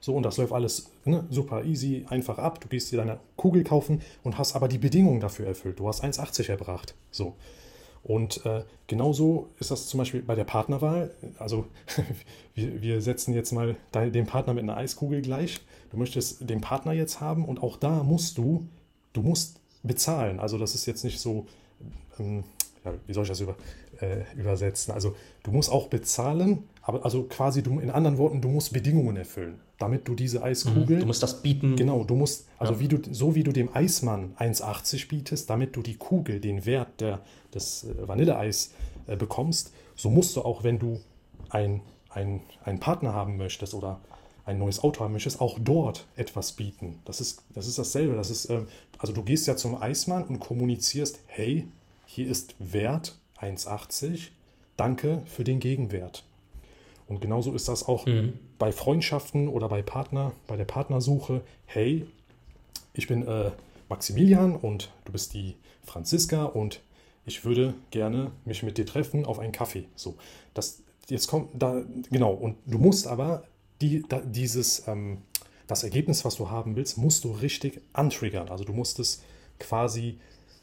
[0.00, 2.60] so, und das läuft alles ne, super easy, einfach ab.
[2.60, 5.78] Du gehst dir deine Kugel kaufen und hast aber die Bedingungen dafür erfüllt.
[5.78, 6.94] Du hast 1,80 erbracht.
[7.10, 7.34] So.
[8.06, 11.10] Und äh, genauso ist das zum Beispiel bei der Partnerwahl.
[11.38, 11.66] Also
[12.54, 15.60] wir, wir setzen jetzt mal den Partner mit einer Eiskugel gleich.
[15.90, 18.64] Du möchtest den Partner jetzt haben und auch da musst du,
[19.12, 20.38] du musst bezahlen.
[20.38, 21.46] Also das ist jetzt nicht so,
[22.20, 22.44] ähm,
[22.84, 23.56] ja, wie soll ich das über,
[24.00, 24.94] äh, übersetzen?
[24.94, 29.16] Also du musst auch bezahlen, aber also quasi du, in anderen Worten, du musst Bedingungen
[29.16, 30.96] erfüllen damit du diese Eiskugel.
[30.96, 31.00] Mhm.
[31.00, 31.76] Du musst das bieten.
[31.76, 32.80] Genau, du musst, also ja.
[32.80, 37.00] wie du, so wie du dem Eismann 1,80 bietest, damit du die Kugel, den Wert
[37.00, 37.20] der,
[37.52, 38.72] des äh, Vanilleeis
[39.06, 41.00] äh, bekommst, so musst du auch, wenn du
[41.50, 44.00] ein, ein, einen Partner haben möchtest oder
[44.46, 47.00] ein neues Auto haben möchtest, auch dort etwas bieten.
[47.04, 48.14] Das ist, das ist dasselbe.
[48.14, 48.62] Das ist, äh,
[48.98, 51.66] also du gehst ja zum Eismann und kommunizierst, hey,
[52.06, 54.28] hier ist Wert 1,80,
[54.76, 56.24] danke für den Gegenwert.
[57.08, 58.34] Und genauso ist das auch mhm.
[58.58, 61.42] Bei Freundschaften oder bei Partner, bei der Partnersuche.
[61.66, 62.06] Hey,
[62.94, 63.50] ich bin äh,
[63.88, 66.80] Maximilian und du bist die Franziska und
[67.24, 69.84] ich würde gerne mich mit dir treffen auf einen Kaffee.
[69.94, 70.16] So,
[70.54, 73.44] das jetzt kommt da genau und du musst aber
[73.80, 75.18] die, da, dieses ähm,
[75.66, 78.48] das Ergebnis, was du haben willst, musst du richtig antriggern.
[78.48, 79.22] Also du musst es
[79.58, 80.18] quasi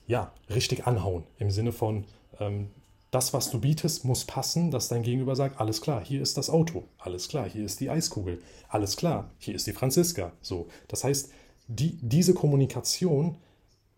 [0.07, 2.05] ja richtig anhauen im Sinne von
[2.39, 2.69] ähm,
[3.13, 6.49] das, was du bietest, muss passen, dass dein Gegenüber sagt, alles klar, hier ist das
[6.49, 10.31] Auto, alles klar, hier ist die Eiskugel, alles klar, hier ist die Franziska.
[10.41, 11.31] So, das heißt,
[11.67, 13.37] die, diese Kommunikation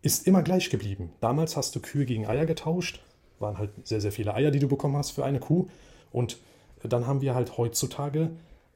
[0.02, 1.12] ist immer gleich geblieben.
[1.20, 3.00] Damals hast du Kühe gegen Eier getauscht,
[3.38, 5.66] waren halt sehr, sehr viele Eier, die du bekommen hast für eine Kuh.
[6.12, 6.36] Und
[6.82, 8.30] dann haben wir halt heutzutage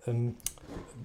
[0.06, 0.36] ähm,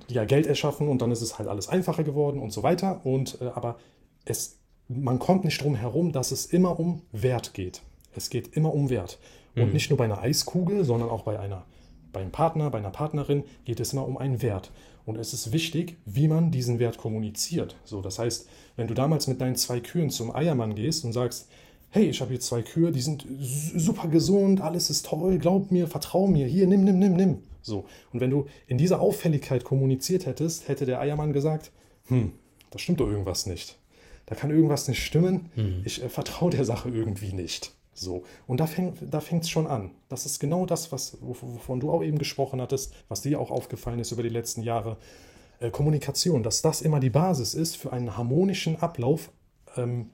[0.08, 3.06] ja, Geld erschaffen und dann ist es halt alles einfacher geworden und so weiter.
[3.06, 3.80] Und äh, aber
[4.24, 7.82] es, man kommt nicht drum herum, dass es immer um Wert geht.
[8.18, 9.20] Es geht immer um Wert.
[9.56, 9.74] Und mhm.
[9.74, 11.66] nicht nur bei einer Eiskugel, sondern auch bei, einer,
[12.12, 14.72] bei einem Partner, bei einer Partnerin geht es immer um einen Wert.
[15.06, 17.76] Und es ist wichtig, wie man diesen Wert kommuniziert.
[17.86, 21.48] So, das heißt, wenn du damals mit deinen zwei Kühen zum Eiermann gehst und sagst,
[21.90, 25.88] hey, ich habe hier zwei Kühe, die sind super gesund, alles ist toll, glaub mir,
[25.88, 27.38] vertrau mir, hier, nimm, nimm, nimm, nimm.
[27.62, 27.86] So.
[28.12, 31.72] Und wenn du in dieser Auffälligkeit kommuniziert hättest, hätte der Eiermann gesagt,
[32.08, 32.34] hm,
[32.72, 33.78] da stimmt doch irgendwas nicht.
[34.26, 35.50] Da kann irgendwas nicht stimmen.
[35.56, 35.82] Mhm.
[35.86, 37.72] Ich äh, vertraue der Sache irgendwie nicht.
[37.98, 39.92] So, und da fängt da es schon an.
[40.10, 44.00] Das ist genau das, was, wovon du auch eben gesprochen hattest, was dir auch aufgefallen
[44.00, 44.98] ist über die letzten Jahre.
[45.60, 49.32] Äh, Kommunikation, dass das immer die Basis ist für einen harmonischen Ablauf
[49.78, 50.10] ähm,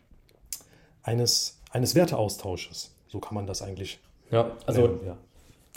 [1.02, 2.92] eines, eines Werteaustausches.
[3.08, 4.00] So kann man das eigentlich.
[4.30, 5.18] Ja, also nennen, ja.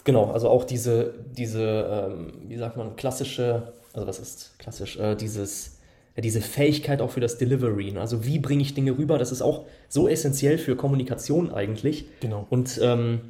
[0.05, 5.17] genau, also auch diese, diese ähm, wie sagt man, klassische, also was ist klassisch, äh,
[5.17, 5.74] dieses
[6.16, 7.92] ja, diese Fähigkeit auch für das Delivery.
[7.92, 8.00] Ne?
[8.00, 9.18] Also wie bringe ich Dinge rüber?
[9.18, 12.07] Das ist auch so essentiell für Kommunikation eigentlich.
[12.20, 12.46] Genau.
[12.50, 13.20] Und ähm,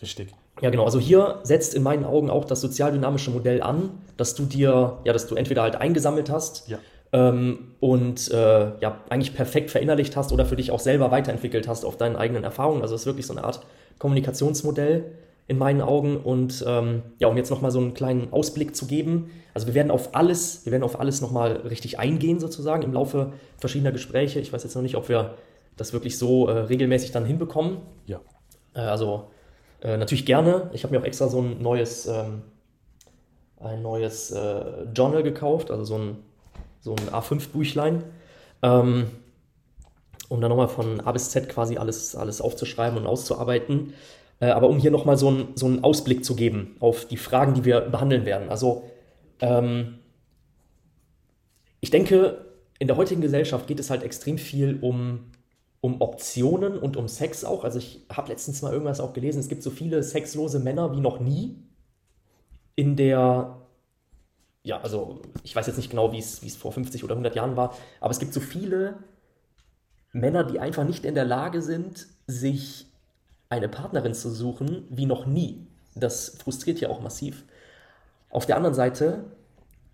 [0.00, 0.28] richtig.
[0.60, 0.84] Ja, genau.
[0.84, 5.12] Also hier setzt in meinen Augen auch das sozialdynamische Modell an, dass du dir, ja,
[5.12, 6.78] dass du entweder halt eingesammelt hast ja.
[7.12, 11.84] ähm, und äh, ja, eigentlich perfekt verinnerlicht hast oder für dich auch selber weiterentwickelt hast
[11.84, 12.82] auf deinen eigenen Erfahrungen.
[12.82, 13.60] Also es ist wirklich so eine Art
[13.98, 15.04] Kommunikationsmodell
[15.46, 16.16] in meinen Augen.
[16.16, 19.90] Und ähm, ja, um jetzt nochmal so einen kleinen Ausblick zu geben, also wir werden
[19.90, 24.40] auf alles, wir werden auf alles nochmal richtig eingehen, sozusagen, im Laufe verschiedener Gespräche.
[24.40, 25.34] Ich weiß jetzt noch nicht, ob wir
[25.76, 27.78] das wirklich so äh, regelmäßig dann hinbekommen.
[28.06, 28.20] Ja.
[28.74, 29.30] Äh, also
[29.82, 30.70] äh, natürlich gerne.
[30.72, 32.42] Ich habe mir auch extra so ein neues, ähm,
[33.58, 36.16] ein neues äh, Journal gekauft, also so ein,
[36.80, 38.04] so ein A5-Büchlein.
[38.62, 39.06] Ähm,
[40.28, 43.92] um dann nochmal von A bis Z quasi alles, alles aufzuschreiben und auszuarbeiten.
[44.42, 47.54] Äh, aber um hier nochmal so, ein, so einen Ausblick zu geben auf die Fragen,
[47.54, 48.50] die wir behandeln werden.
[48.50, 48.90] Also
[49.40, 50.00] ähm,
[51.80, 52.44] ich denke,
[52.80, 55.30] in der heutigen Gesellschaft geht es halt extrem viel um,
[55.80, 57.62] um Optionen und um Sex auch.
[57.62, 61.00] Also ich habe letztens mal irgendwas auch gelesen, es gibt so viele sexlose Männer wie
[61.00, 61.56] noch nie
[62.74, 63.60] in der,
[64.64, 67.76] ja, also ich weiß jetzt nicht genau, wie es vor 50 oder 100 Jahren war,
[68.00, 68.96] aber es gibt so viele
[70.10, 72.91] Männer, die einfach nicht in der Lage sind, sich
[73.52, 75.66] eine Partnerin zu suchen wie noch nie.
[75.94, 77.44] Das frustriert ja auch massiv.
[78.30, 79.24] Auf der anderen Seite,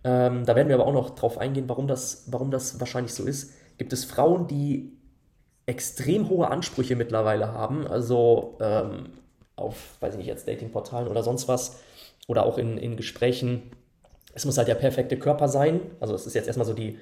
[0.05, 3.25] ähm, da werden wir aber auch noch drauf eingehen, warum das, warum das wahrscheinlich so
[3.25, 4.92] ist, gibt es Frauen, die
[5.66, 9.09] extrem hohe Ansprüche mittlerweile haben, also ähm,
[9.57, 11.81] auf, weiß ich nicht, jetzt Datingportalen oder sonst was,
[12.29, 13.73] oder auch in, in Gesprächen.
[14.35, 15.81] Es muss halt der perfekte Körper sein.
[15.99, 16.99] Also es ist jetzt erstmal so die,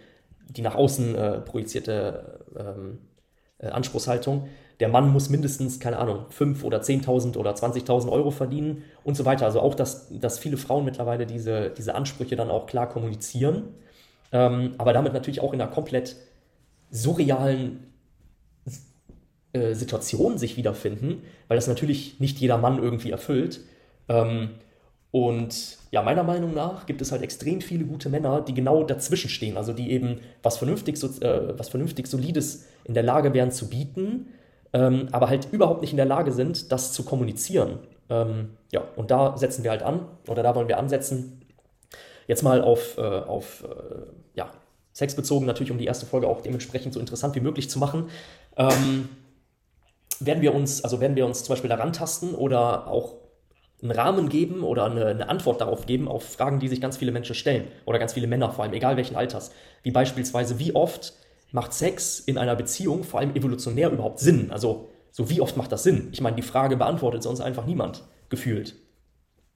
[0.49, 2.99] die nach außen äh, projizierte ähm,
[3.59, 4.49] äh, Anspruchshaltung.
[4.81, 9.25] Der Mann muss mindestens, keine Ahnung, 5 oder 10.000 oder 20.000 Euro verdienen und so
[9.25, 9.47] weiter.
[9.47, 13.75] Also auch, dass, dass viele Frauen mittlerweile diese, diese Ansprüche dann auch klar kommunizieren,
[14.33, 16.17] ähm, aber damit natürlich auch in einer komplett
[16.91, 17.85] surrealen
[19.53, 23.61] äh, Situation sich wiederfinden, weil das natürlich nicht jeder Mann irgendwie erfüllt.
[24.09, 24.51] Ähm,
[25.11, 29.31] und ja, meiner Meinung nach gibt es halt extrem viele gute Männer, die genau dazwischen
[29.31, 33.71] stehen, also die eben was vernünftig, äh, was vernünftig Solides in der Lage wären zu
[33.71, 34.27] bieten,
[34.73, 37.79] ähm, aber halt überhaupt nicht in der Lage sind, das zu kommunizieren.
[38.09, 41.43] Ähm, ja, und da setzen wir halt an, oder da wollen wir ansetzen.
[42.27, 44.51] Jetzt mal auf, äh, auf äh, ja,
[44.93, 48.09] Sex bezogen, natürlich um die erste Folge auch dementsprechend so interessant wie möglich zu machen.
[48.57, 49.09] Ähm,
[50.21, 53.15] werden wir uns, also werden wir uns zum Beispiel daran tasten oder auch
[53.83, 57.13] einen Rahmen geben oder eine, eine, Antwort darauf geben auf Fragen, die sich ganz viele
[57.13, 59.53] Menschen stellen oder ganz viele Männer vor allem, egal welchen Alters.
[59.83, 61.13] Wie beispielsweise, wie oft
[61.57, 64.51] macht Sex in einer Beziehung vor allem evolutionär überhaupt Sinn?
[64.51, 66.09] Also so wie oft macht das Sinn?
[66.13, 68.77] Ich meine, die Frage beantwortet sonst einfach niemand gefühlt.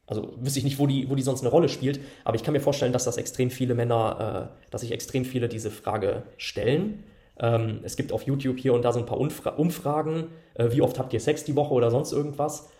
[0.07, 2.55] Also wüsste ich nicht, wo die, wo die sonst eine Rolle spielt, aber ich kann
[2.55, 7.05] mir vorstellen, dass das extrem viele Männer, äh, dass sich extrem viele diese Frage stellen.
[7.39, 10.81] Ähm, es gibt auf YouTube hier und da so ein paar Umfra Umfragen, äh, wie
[10.81, 12.71] oft habt ihr Sex die Woche oder sonst irgendwas.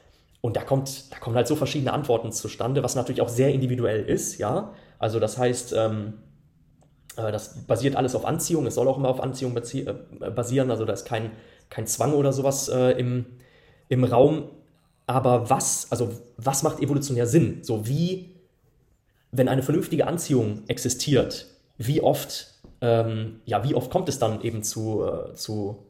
[0.41, 4.03] Und da, kommt, da kommen halt so verschiedene Antworten zustande, was natürlich auch sehr individuell
[4.03, 4.73] ist, ja.
[4.99, 6.30] Also das heißt, ähm, äh,
[7.31, 10.93] das basiert alles auf Anziehung, es soll auch immer auf Anziehung äh, basieren, also da
[10.93, 11.31] ist kein,
[11.69, 13.27] kein Zwang oder sowas äh, im,
[13.89, 14.45] im Raum.
[15.07, 17.63] Aber was, also was macht evolutionär Sinn?
[17.63, 18.37] So wie,
[19.33, 21.47] wenn eine vernünftige Anziehung existiert,
[21.79, 25.87] wie oft, ähm, ja, wie oft kommt es dann eben zu, äh, zu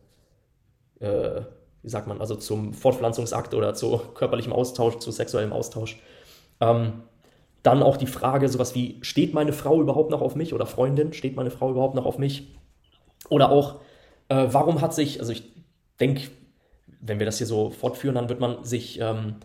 [1.00, 1.42] äh,
[1.82, 5.98] wie sagt man, also zum Fortpflanzungsakt oder zu körperlichem Austausch, zu sexuellem Austausch.
[6.60, 7.02] Ähm,
[7.62, 11.12] dann auch die Frage, sowas wie, steht meine Frau überhaupt noch auf mich oder Freundin,
[11.12, 12.54] steht meine Frau überhaupt noch auf mich?
[13.28, 13.80] Oder auch,
[14.28, 15.42] äh, warum hat sich, also ich
[16.00, 16.28] denke,
[17.00, 19.36] wenn wir das hier so fortführen, dann wird man sich ähm,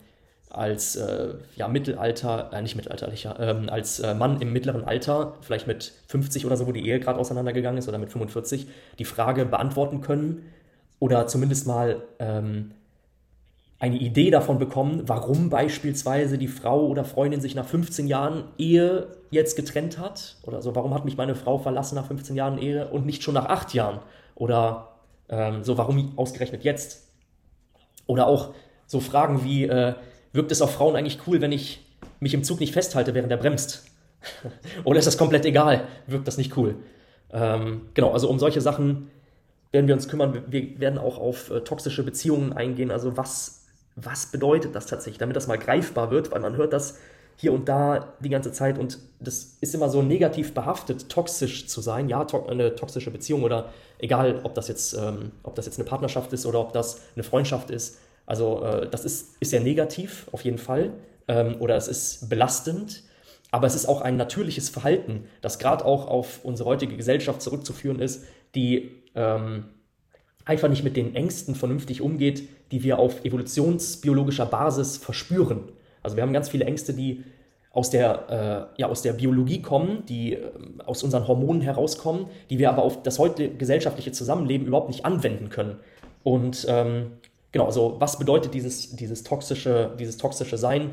[0.50, 5.68] als äh, ja, Mittelalter, äh, nicht mittelalterlicher, ähm, als äh, Mann im mittleren Alter, vielleicht
[5.68, 9.46] mit 50 oder so, wo die Ehe gerade auseinandergegangen ist, oder mit 45, die Frage
[9.46, 10.46] beantworten können,
[11.00, 12.72] oder zumindest mal ähm,
[13.86, 19.08] eine Idee davon bekommen, warum beispielsweise die Frau oder Freundin sich nach 15 Jahren Ehe
[19.30, 20.38] jetzt getrennt hat.
[20.42, 23.36] Oder so, warum hat mich meine Frau verlassen nach 15 Jahren Ehe und nicht schon
[23.36, 24.00] nach 8 Jahren?
[24.34, 24.90] Oder
[25.30, 27.10] ähm, so, warum ausgerechnet jetzt?
[28.08, 28.56] Oder auch
[28.88, 29.94] so Fragen wie, äh,
[30.34, 31.86] wirkt es auf Frauen eigentlich cool, wenn ich
[32.20, 33.86] mich im Zug nicht festhalte, während er bremst?
[34.84, 35.88] Oder ist das komplett egal?
[36.08, 36.78] Wirkt das nicht cool?
[37.32, 39.12] Ähm, genau, also um solche Sachen
[39.72, 40.44] werden wir uns kümmern.
[40.48, 42.90] Wir werden auch auf äh, toxische Beziehungen eingehen.
[42.90, 43.65] Also was,
[43.96, 46.98] was bedeutet das tatsächlich, damit das mal greifbar wird, weil man hört das
[47.38, 51.82] hier und da die ganze Zeit und das ist immer so negativ behaftet, toxisch zu
[51.82, 52.08] sein.
[52.08, 55.88] Ja, to eine toxische Beziehung oder egal, ob das jetzt, ähm, ob das jetzt eine
[55.88, 58.00] Partnerschaft ist oder ob das eine Freundschaft ist.
[58.26, 60.94] Also äh, das ist, ist sehr negativ auf jeden Fall
[61.28, 63.04] ähm, oder es ist belastend.
[63.52, 68.00] Aber es ist auch ein natürliches Verhalten, das gerade auch auf unsere heutige Gesellschaft zurückzuführen
[68.00, 69.66] ist, die ähm,
[70.46, 75.64] einfach nicht mit den Ängsten vernünftig umgeht, die wir auf evolutionsbiologischer Basis verspüren.
[76.04, 77.24] Also wir haben ganz viele Ängste, die
[77.72, 80.52] aus der, äh, ja, aus der Biologie kommen, die äh,
[80.86, 85.50] aus unseren Hormonen herauskommen, die wir aber auf das heute gesellschaftliche Zusammenleben überhaupt nicht anwenden
[85.50, 85.78] können.
[86.24, 87.12] Und ähm,
[87.52, 90.92] genau, also was bedeutet dieses, dieses, toxische, dieses toxische Sein?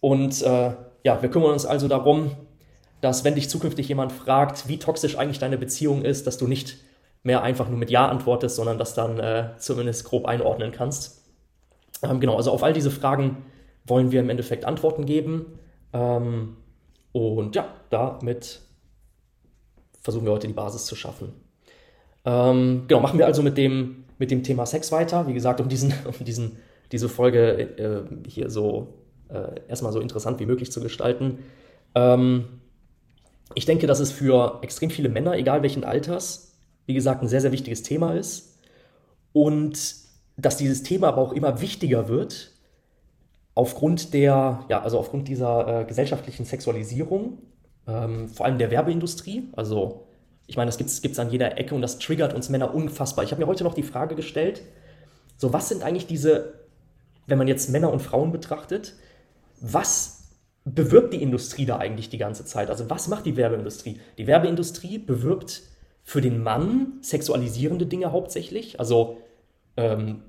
[0.00, 0.72] Und äh,
[1.04, 2.30] ja, wir kümmern uns also darum,
[3.02, 6.78] dass wenn dich zukünftig jemand fragt, wie toxisch eigentlich deine Beziehung ist, dass du nicht
[7.26, 11.24] mehr einfach nur mit Ja antwortest, sondern das dann äh, zumindest grob einordnen kannst.
[12.02, 13.44] Ähm, genau, also auf all diese Fragen
[13.84, 15.58] wollen wir im Endeffekt Antworten geben.
[15.92, 16.56] Ähm,
[17.10, 18.60] und ja, damit
[20.00, 21.32] versuchen wir heute die Basis zu schaffen.
[22.24, 25.26] Ähm, genau, machen wir also mit dem, mit dem Thema Sex weiter.
[25.26, 26.58] Wie gesagt, um, diesen, um diesen,
[26.92, 28.94] diese Folge äh, hier so
[29.28, 31.40] äh, erstmal so interessant wie möglich zu gestalten.
[31.96, 32.60] Ähm,
[33.54, 36.55] ich denke, dass es für extrem viele Männer, egal welchen Alters,
[36.86, 38.58] wie gesagt, ein sehr, sehr wichtiges Thema ist
[39.32, 39.94] und
[40.36, 42.52] dass dieses Thema aber auch immer wichtiger wird
[43.54, 47.38] aufgrund der, ja, also aufgrund dieser äh, gesellschaftlichen Sexualisierung,
[47.88, 49.48] ähm, vor allem der Werbeindustrie.
[49.56, 50.06] Also,
[50.46, 53.24] ich meine, das gibt es an jeder Ecke und das triggert uns Männer unfassbar.
[53.24, 54.62] Ich habe mir heute noch die Frage gestellt,
[55.38, 56.66] so was sind eigentlich diese,
[57.26, 58.94] wenn man jetzt Männer und Frauen betrachtet,
[59.60, 60.28] was
[60.66, 62.68] bewirbt die Industrie da eigentlich die ganze Zeit?
[62.68, 64.00] Also was macht die Werbeindustrie?
[64.18, 65.62] Die Werbeindustrie bewirbt
[66.06, 68.78] für den Mann sexualisierende Dinge hauptsächlich.
[68.78, 69.18] Also
[69.76, 70.22] ähm,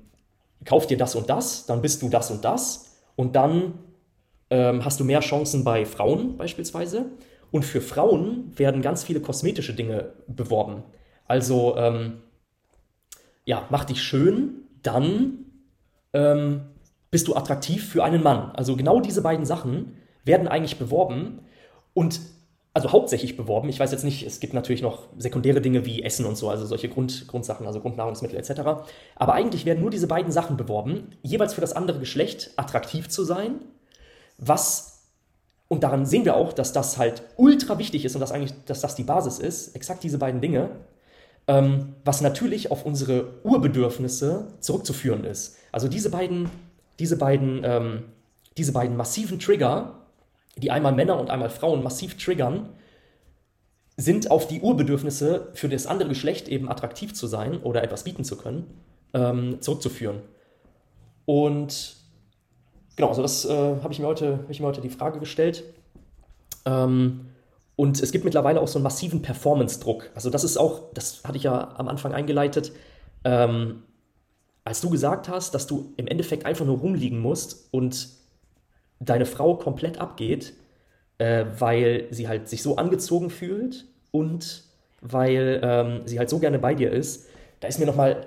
[0.64, 3.74] kauf dir das und das, dann bist du das und das und dann
[4.50, 7.06] ähm, hast du mehr Chancen bei Frauen beispielsweise.
[7.52, 10.82] Und für Frauen werden ganz viele kosmetische Dinge beworben.
[11.28, 12.22] Also ähm,
[13.44, 15.46] ja, mach dich schön, dann
[16.12, 16.62] ähm,
[17.12, 18.50] bist du attraktiv für einen Mann.
[18.50, 21.38] Also genau diese beiden Sachen werden eigentlich beworben
[21.94, 22.20] und
[22.78, 23.68] also hauptsächlich beworben.
[23.68, 26.64] Ich weiß jetzt nicht, es gibt natürlich noch sekundäre Dinge wie Essen und so, also
[26.64, 28.60] solche Grund, Grundsachen, also Grundnahrungsmittel etc.
[29.16, 33.24] Aber eigentlich werden nur diese beiden Sachen beworben, jeweils für das andere Geschlecht attraktiv zu
[33.24, 33.56] sein,
[34.36, 34.94] was
[35.66, 38.80] und daran sehen wir auch, dass das halt ultra wichtig ist und dass eigentlich, dass
[38.80, 40.70] das die Basis ist, exakt diese beiden Dinge,
[41.48, 45.56] ähm, was natürlich auf unsere Urbedürfnisse zurückzuführen ist.
[45.72, 46.48] Also diese beiden,
[47.00, 48.04] diese beiden, ähm,
[48.56, 49.98] diese beiden massiven Trigger,
[50.60, 52.70] die einmal Männer und einmal Frauen massiv triggern,
[53.96, 58.24] sind auf die Urbedürfnisse für das andere Geschlecht eben attraktiv zu sein oder etwas bieten
[58.24, 58.66] zu können,
[59.12, 60.20] ähm, zurückzuführen.
[61.24, 61.96] Und
[62.96, 63.50] genau, also das äh,
[63.82, 65.64] habe ich, mir heute, hab ich mir heute die Frage gestellt.
[66.64, 67.26] Ähm,
[67.74, 70.10] und es gibt mittlerweile auch so einen massiven Performance-Druck.
[70.14, 72.72] Also das ist auch, das hatte ich ja am Anfang eingeleitet,
[73.24, 73.82] ähm,
[74.64, 78.08] als du gesagt hast, dass du im Endeffekt einfach nur rumliegen musst und
[79.00, 80.54] deine Frau komplett abgeht,
[81.18, 84.64] äh, weil sie halt sich so angezogen fühlt und
[85.00, 87.26] weil ähm, sie halt so gerne bei dir ist,
[87.60, 88.26] da ist mir nochmal,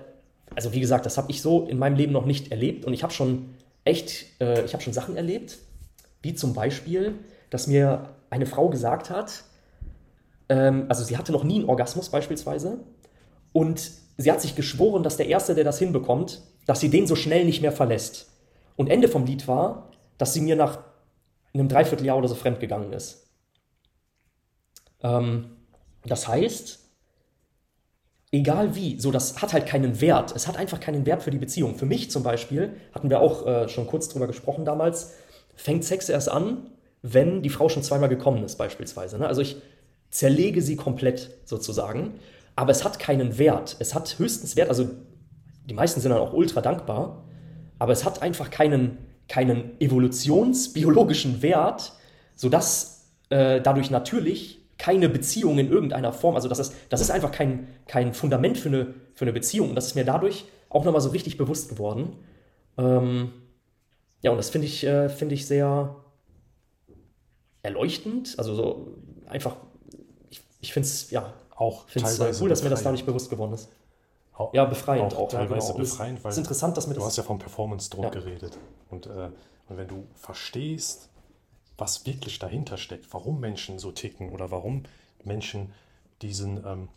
[0.56, 3.04] also wie gesagt, das habe ich so in meinem Leben noch nicht erlebt und ich
[3.04, 3.50] habe schon
[3.84, 5.58] echt, äh, ich habe schon Sachen erlebt,
[6.22, 7.16] wie zum Beispiel,
[7.50, 9.44] dass mir eine Frau gesagt hat,
[10.50, 12.80] ähm, also sie hatte noch nie einen Orgasmus beispielsweise
[13.54, 17.16] und sie hat sich geschworen, dass der Erste, der das hinbekommt, dass sie den so
[17.16, 18.30] schnell nicht mehr verlässt.
[18.76, 19.91] Und Ende vom Lied war,
[20.22, 20.78] dass sie mir nach
[21.52, 23.26] einem Dreivierteljahr oder so fremdgegangen ist.
[25.02, 25.58] Ähm,
[26.06, 26.80] das heißt,
[28.32, 30.36] egal wie, so das hat halt keinen Wert.
[30.36, 31.74] Es hat einfach keinen Wert für die Beziehung.
[31.74, 35.16] Für mich zum Beispiel, hatten wir auch äh, schon kurz drüber gesprochen damals,
[35.56, 36.70] fängt Sex erst an,
[37.02, 39.18] wenn die Frau schon zweimal gekommen ist, beispielsweise.
[39.18, 39.28] Ne?
[39.28, 39.58] Also ich
[40.12, 42.20] zerlege sie komplett sozusagen,
[42.56, 43.76] aber es hat keinen Wert.
[43.80, 44.88] Es hat höchstens Wert, also
[45.66, 47.24] die meisten sind dann auch ultra dankbar,
[47.80, 49.00] aber es hat einfach keinen
[49.32, 51.94] keinen evolutionsbiologischen Wert,
[52.36, 57.32] sodass äh, dadurch natürlich keine Beziehung in irgendeiner Form, also das ist, das ist einfach
[57.32, 59.70] kein, kein Fundament für eine, für eine Beziehung.
[59.70, 62.17] Und das ist mir dadurch auch nochmal so richtig bewusst geworden.
[62.78, 63.32] Ähm,
[64.22, 65.96] ja, und das finde ich, äh, find ich sehr
[67.63, 68.36] erleuchtend.
[68.38, 69.56] Also so einfach,
[70.30, 73.70] ich, ich finde es, ja, auch teilweise cool, dass mir das dadurch bewusst geworden ist.
[74.54, 75.24] Ja, befreiend auch.
[75.24, 75.84] auch teilweise ja, genau.
[75.84, 78.10] befreiend, weil es ist interessant, dass du hast ja vom Performance-Druck ja.
[78.10, 78.58] geredet.
[78.89, 79.30] Und, äh,
[79.70, 81.10] und wenn du verstehst,
[81.78, 84.84] was wirklich dahinter steckt, warum Menschen so ticken oder warum
[85.24, 85.74] Menschen
[86.22, 86.89] diesen, ähm,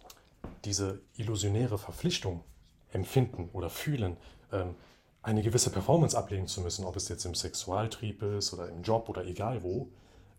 [0.65, 2.45] diese illusionäre Verpflichtung
[2.93, 4.17] empfinden oder fühlen,
[4.53, 4.75] ähm,
[5.23, 9.09] eine gewisse Performance ablegen zu müssen, ob es jetzt im Sexualtrieb ist oder im Job
[9.09, 9.89] oder egal wo,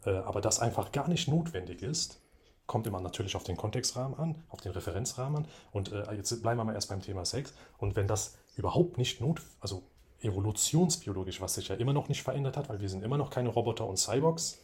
[0.06, 2.22] äh, aber das einfach gar nicht notwendig ist,
[2.68, 5.48] kommt immer natürlich auf den Kontextrahmen an, auf den Referenzrahmen an.
[5.72, 7.54] Und äh, jetzt bleiben wir mal erst beim Thema Sex.
[7.78, 9.84] Und wenn das überhaupt nicht not, also
[10.22, 13.50] evolutionsbiologisch, was sich ja immer noch nicht verändert hat, weil wir sind immer noch keine
[13.50, 14.60] Roboter und Cyborgs,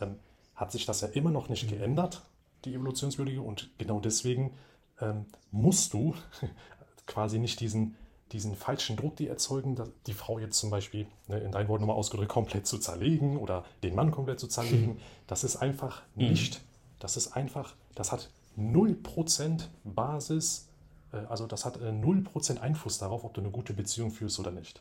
[0.00, 0.18] ähm,
[0.54, 1.76] hat sich das ja immer noch nicht mhm.
[1.76, 2.22] geändert,
[2.64, 3.38] die Evolutionsbiologie.
[3.38, 4.54] Und genau deswegen
[5.00, 6.14] ähm, musst du
[7.06, 7.96] quasi nicht diesen,
[8.30, 9.76] diesen falschen Druck, die erzeugen,
[10.06, 13.64] die Frau jetzt zum Beispiel, ne, in deinen Worten nochmal ausgedrückt, komplett zu zerlegen oder
[13.82, 15.00] den Mann komplett zu zerlegen.
[15.26, 16.28] Das ist einfach mhm.
[16.28, 16.60] nicht
[17.02, 20.68] das ist einfach, das hat 0% Basis,
[21.12, 24.52] äh, also das hat 0% äh, Einfluss darauf, ob du eine gute Beziehung führst oder
[24.52, 24.80] nicht.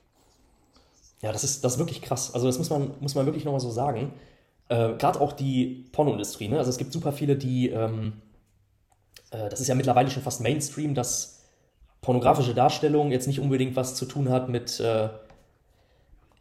[1.22, 2.34] Ja, das ist, das ist wirklich krass.
[2.34, 4.14] Also das muss man, muss man wirklich nochmal so sagen.
[4.70, 6.48] Äh, Gerade auch die Pornoindustrie.
[6.48, 6.58] Ne?
[6.58, 8.22] Also es gibt super viele, die, ähm,
[9.32, 11.42] äh, das ist ja mittlerweile schon fast Mainstream, dass
[12.02, 15.10] pornografische Darstellung jetzt nicht unbedingt was zu tun hat mit, äh,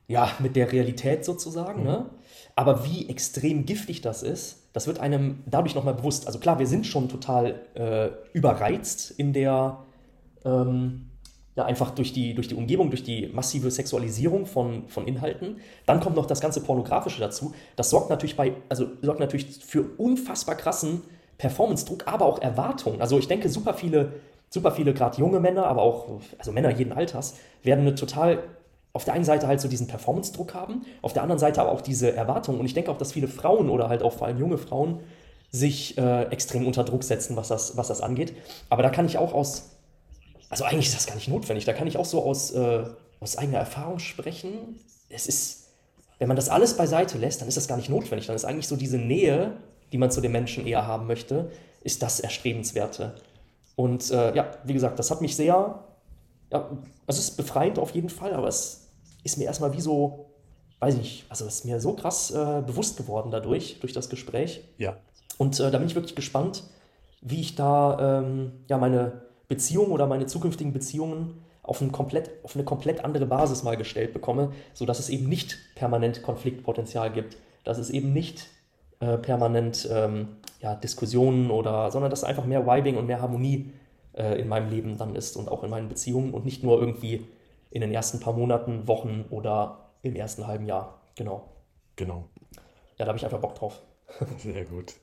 [0.08, 1.80] ja, mit der Realität sozusagen.
[1.80, 1.86] Mhm.
[1.86, 2.10] Ne?
[2.54, 6.26] Aber wie extrem giftig das ist, das wird einem dadurch nochmal bewusst.
[6.26, 9.78] Also klar, wir sind schon total äh, überreizt in der,
[10.44, 11.10] ähm,
[11.56, 15.56] ja, einfach durch die, durch die Umgebung, durch die massive Sexualisierung von, von Inhalten.
[15.86, 17.52] Dann kommt noch das ganze Pornografische dazu.
[17.76, 21.02] Das sorgt natürlich bei, also sorgt natürlich für unfassbar krassen
[21.38, 23.00] Performance-Druck, aber auch Erwartungen.
[23.00, 24.12] Also ich denke, super viele,
[24.50, 28.44] super viele, gerade junge Männer, aber auch, also Männer jeden Alters, werden eine total
[28.92, 31.80] auf der einen Seite halt so diesen Performance-Druck haben, auf der anderen Seite aber auch
[31.80, 32.58] diese Erwartungen.
[32.58, 35.00] Und ich denke auch, dass viele Frauen oder halt auch vor allem junge Frauen
[35.50, 38.34] sich äh, extrem unter Druck setzen, was das, was das angeht.
[38.68, 39.70] Aber da kann ich auch aus,
[40.48, 42.84] also eigentlich ist das gar nicht notwendig, da kann ich auch so aus, äh,
[43.20, 44.80] aus eigener Erfahrung sprechen.
[45.08, 45.68] Es ist,
[46.18, 48.26] wenn man das alles beiseite lässt, dann ist das gar nicht notwendig.
[48.26, 49.56] Dann ist eigentlich so diese Nähe,
[49.92, 51.50] die man zu den Menschen eher haben möchte,
[51.82, 53.14] ist das Erstrebenswerte.
[53.74, 55.84] Und äh, ja, wie gesagt, das hat mich sehr,
[56.50, 56.68] ja,
[57.06, 58.88] also es ist befreiend auf jeden Fall, aber es
[59.22, 60.30] ist mir erstmal wie so,
[60.80, 64.62] weiß ich nicht, also ist mir so krass äh, bewusst geworden dadurch, durch das Gespräch.
[64.78, 64.96] Ja.
[65.38, 66.64] Und äh, da bin ich wirklich gespannt,
[67.20, 72.54] wie ich da ähm, ja, meine Beziehung oder meine zukünftigen Beziehungen auf, ein komplett, auf
[72.54, 77.78] eine komplett andere Basis mal gestellt bekomme, sodass es eben nicht permanent Konfliktpotenzial gibt, dass
[77.78, 78.46] es eben nicht
[79.00, 80.28] äh, permanent ähm,
[80.60, 83.72] ja, Diskussionen oder, sondern dass einfach mehr Vibing und mehr Harmonie
[84.12, 87.26] in meinem Leben dann ist und auch in meinen Beziehungen und nicht nur irgendwie
[87.70, 91.00] in den ersten paar Monaten, Wochen oder im ersten halben Jahr.
[91.16, 91.48] Genau.
[91.96, 92.24] Genau.
[92.98, 93.82] Ja, da habe ich einfach Bock drauf.
[94.38, 94.94] Sehr gut.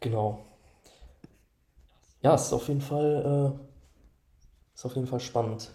[0.00, 0.40] Genau.
[2.22, 5.70] Ja, ist auf jeden Fall, äh, ist auf jeden Fall spannend.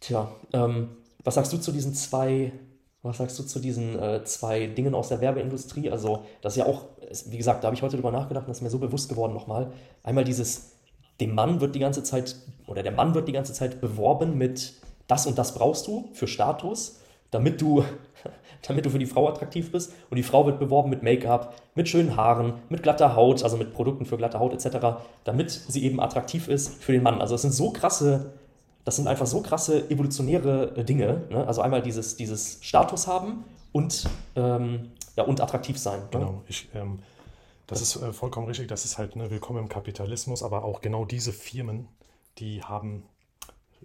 [0.00, 0.90] Tja, ähm,
[1.24, 2.52] was sagst du zu diesen zwei,
[3.02, 5.90] was sagst du zu diesen äh, zwei Dingen aus der Werbeindustrie?
[5.90, 6.86] Also, das ist ja auch,
[7.26, 9.34] wie gesagt, da habe ich heute drüber nachgedacht und das ist mir so bewusst geworden
[9.34, 9.72] nochmal.
[10.02, 10.72] Einmal dieses,
[11.20, 12.36] dem Mann wird die ganze Zeit,
[12.66, 14.74] oder der Mann wird die ganze Zeit beworben mit,
[15.06, 17.84] das und das brauchst du für Status, damit du
[18.66, 19.92] damit du für die Frau attraktiv bist.
[20.10, 23.72] Und die Frau wird beworben mit Make-up, mit schönen Haaren, mit glatter Haut, also mit
[23.72, 27.20] Produkten für glatte Haut etc., damit sie eben attraktiv ist für den Mann.
[27.20, 28.32] Also das sind so krasse,
[28.88, 31.26] das sind einfach so krasse evolutionäre äh, Dinge.
[31.28, 31.46] Ne?
[31.46, 36.00] Also einmal dieses, dieses Status haben und, ähm, ja, und attraktiv sein.
[36.00, 36.08] Ne?
[36.10, 37.00] Genau, ich, ähm,
[37.66, 38.66] das ist äh, vollkommen richtig.
[38.68, 41.86] Das ist halt ne, willkommen im Kapitalismus, aber auch genau diese Firmen,
[42.38, 43.02] die haben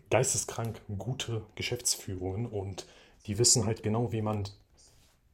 [0.10, 2.88] geisteskrank gute Geschäftsführungen und
[3.26, 4.46] die wissen halt genau, wie man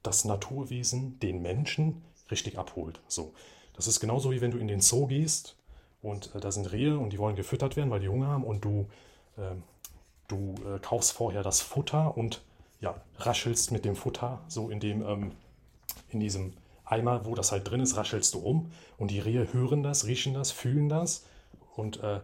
[0.01, 2.01] das Naturwesen, den Menschen,
[2.31, 3.01] richtig abholt.
[3.07, 3.35] So.
[3.75, 5.57] Das ist genauso wie wenn du in den Zoo gehst
[6.01, 8.65] und äh, da sind Rehe und die wollen gefüttert werden, weil die Hunger haben und
[8.65, 8.87] du,
[10.27, 12.41] du äh, kaufst vorher das Futter und
[12.81, 15.31] ja, raschelst mit dem Futter so in dem, ähm,
[16.09, 16.53] in diesem
[16.85, 20.33] Eimer, wo das halt drin ist, raschelst du um und die Rehe hören das, riechen
[20.33, 21.25] das, fühlen das
[21.75, 22.21] und äh,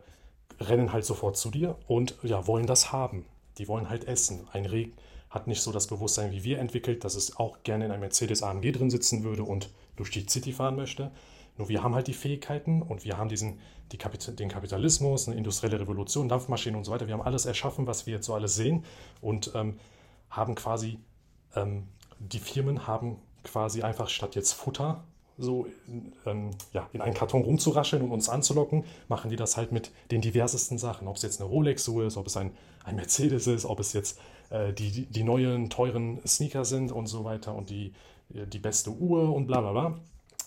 [0.60, 3.26] rennen halt sofort zu dir und ja, wollen das haben.
[3.58, 4.48] Die wollen halt essen.
[4.52, 4.90] Ein Reh
[5.30, 8.42] hat nicht so das Bewusstsein wie wir entwickelt, dass es auch gerne in einem Mercedes
[8.42, 11.12] AMG drin sitzen würde und durch die City fahren möchte.
[11.58, 13.60] Nur wir haben halt die Fähigkeiten und wir haben diesen,
[13.92, 17.08] die Kapit den Kapitalismus, eine industrielle Revolution, Dampfmaschinen und so weiter.
[17.08, 18.84] Wir haben alles erschaffen, was wir jetzt so alles sehen
[19.22, 19.80] und ähm,
[20.30, 21.00] haben quasi,
[21.56, 21.88] ähm,
[22.20, 25.04] die Firmen haben quasi einfach statt jetzt Futter
[25.38, 25.68] so
[26.26, 30.22] ähm, ja, in einen Karton rumzurascheln und uns anzulocken, machen die das halt mit den
[30.22, 31.08] diversesten Sachen.
[31.08, 32.52] Ob es jetzt eine Rolex so ist, ob es ein,
[32.84, 37.26] ein Mercedes ist, ob es jetzt äh, die, die neuen teuren Sneaker sind und so
[37.26, 37.94] weiter und die,
[38.30, 40.00] die beste Uhr und bla bla bla.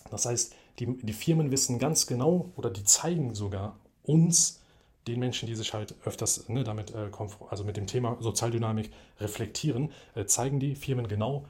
[0.09, 4.59] Das heißt, die, die Firmen wissen ganz genau oder die zeigen sogar uns,
[5.07, 7.09] den Menschen, die sich halt öfters ne, damit, äh,
[7.49, 11.45] also mit dem Thema Sozialdynamik reflektieren, äh, zeigen die Firmen genau,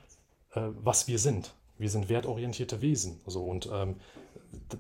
[0.54, 1.54] äh, was wir sind.
[1.78, 3.20] Wir sind wertorientierte Wesen.
[3.26, 3.96] So, und, ähm,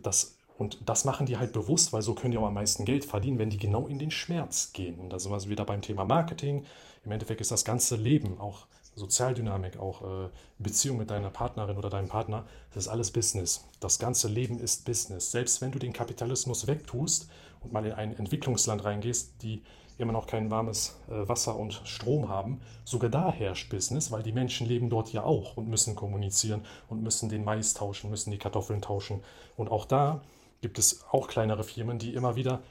[0.01, 3.05] das, und das machen die halt bewusst, weil so können die auch am meisten Geld
[3.05, 4.99] verdienen, wenn die genau in den Schmerz gehen.
[4.99, 6.65] Und da sind wir wieder beim Thema Marketing,
[7.05, 11.89] im Endeffekt ist das ganze Leben, auch Sozialdynamik, auch äh, Beziehung mit deiner Partnerin oder
[11.89, 13.65] deinem Partner, das ist alles Business.
[13.79, 15.31] Das ganze Leben ist Business.
[15.31, 17.29] Selbst wenn du den Kapitalismus wegtust
[17.61, 19.63] und mal in ein Entwicklungsland reingehst, die
[19.97, 24.31] immer noch kein warmes äh, Wasser und Strom haben, sogar da herrscht Business, weil die
[24.31, 28.37] Menschen leben dort ja auch und müssen kommunizieren und müssen den Mais tauschen, müssen die
[28.37, 29.21] Kartoffeln tauschen.
[29.57, 30.21] Und auch da
[30.61, 32.61] gibt es auch kleinere Firmen, die immer wieder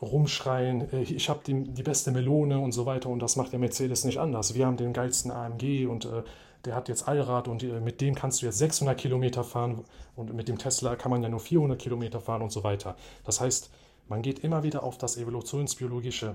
[0.00, 3.58] rumschreien, äh, ich habe die, die beste Melone und so weiter und das macht der
[3.58, 4.54] Mercedes nicht anders.
[4.54, 6.22] Wir haben den geilsten AMG und äh,
[6.64, 9.84] der hat jetzt Allrad und äh, mit dem kannst du jetzt 600 Kilometer fahren
[10.16, 12.96] und mit dem Tesla kann man ja nur 400 Kilometer fahren und so weiter.
[13.24, 13.70] Das heißt,
[14.08, 16.34] man geht immer wieder auf das evolutionsbiologische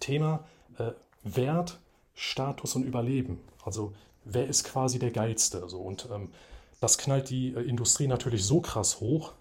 [0.00, 0.44] Thema
[0.78, 0.92] äh,
[1.24, 1.78] Wert,
[2.14, 3.40] Status und Überleben.
[3.64, 3.92] Also
[4.24, 5.68] wer ist quasi der Geilste?
[5.68, 6.30] So, und ähm,
[6.80, 9.32] das knallt die äh, Industrie natürlich so krass hoch,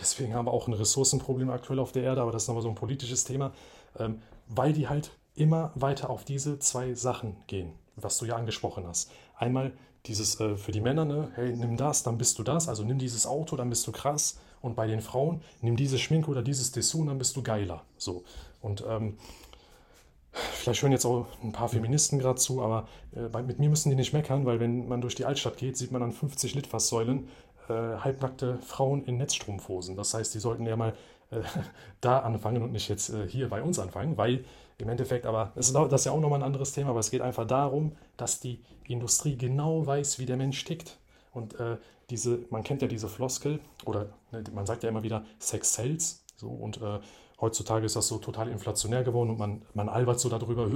[0.00, 2.68] deswegen haben wir auch ein Ressourcenproblem aktuell auf der Erde, aber das ist nochmal so
[2.68, 3.52] ein politisches Thema,
[3.98, 8.86] ähm, weil die halt immer weiter auf diese zwei Sachen gehen, was du ja angesprochen
[8.86, 9.10] hast.
[9.36, 9.72] Einmal
[10.06, 12.98] dieses äh, für die Männer, ne, hey, nimm das, dann bist du das, also nimm
[12.98, 14.38] dieses Auto, dann bist du krass.
[14.62, 17.84] Und bei den Frauen, nimm diese Schminke oder dieses Dessous, dann bist du geiler.
[17.98, 18.24] So.
[18.62, 19.18] Und ähm,
[20.32, 23.96] vielleicht hören jetzt auch ein paar Feministen gerade zu, aber äh, mit mir müssen die
[23.96, 27.28] nicht meckern, weil wenn man durch die Altstadt geht, sieht man an 50 Litfaßsäulen
[27.68, 29.96] äh, halbnackte Frauen in Netzstrumpfhosen.
[29.96, 30.94] Das heißt, die sollten ja mal
[31.30, 31.40] äh,
[32.00, 34.44] da anfangen und nicht jetzt äh, hier bei uns anfangen, weil
[34.78, 37.10] im Endeffekt, aber das ist, das ist ja auch nochmal ein anderes Thema, aber es
[37.10, 40.98] geht einfach darum, dass die Industrie genau weiß, wie der Mensch tickt.
[41.32, 41.76] Und äh,
[42.10, 46.24] diese, man kennt ja diese Floskel, oder ne, man sagt ja immer wieder, Sex sells.
[46.36, 47.00] So, und äh,
[47.40, 50.68] heutzutage ist das so total inflationär geworden und man, man albert so darüber,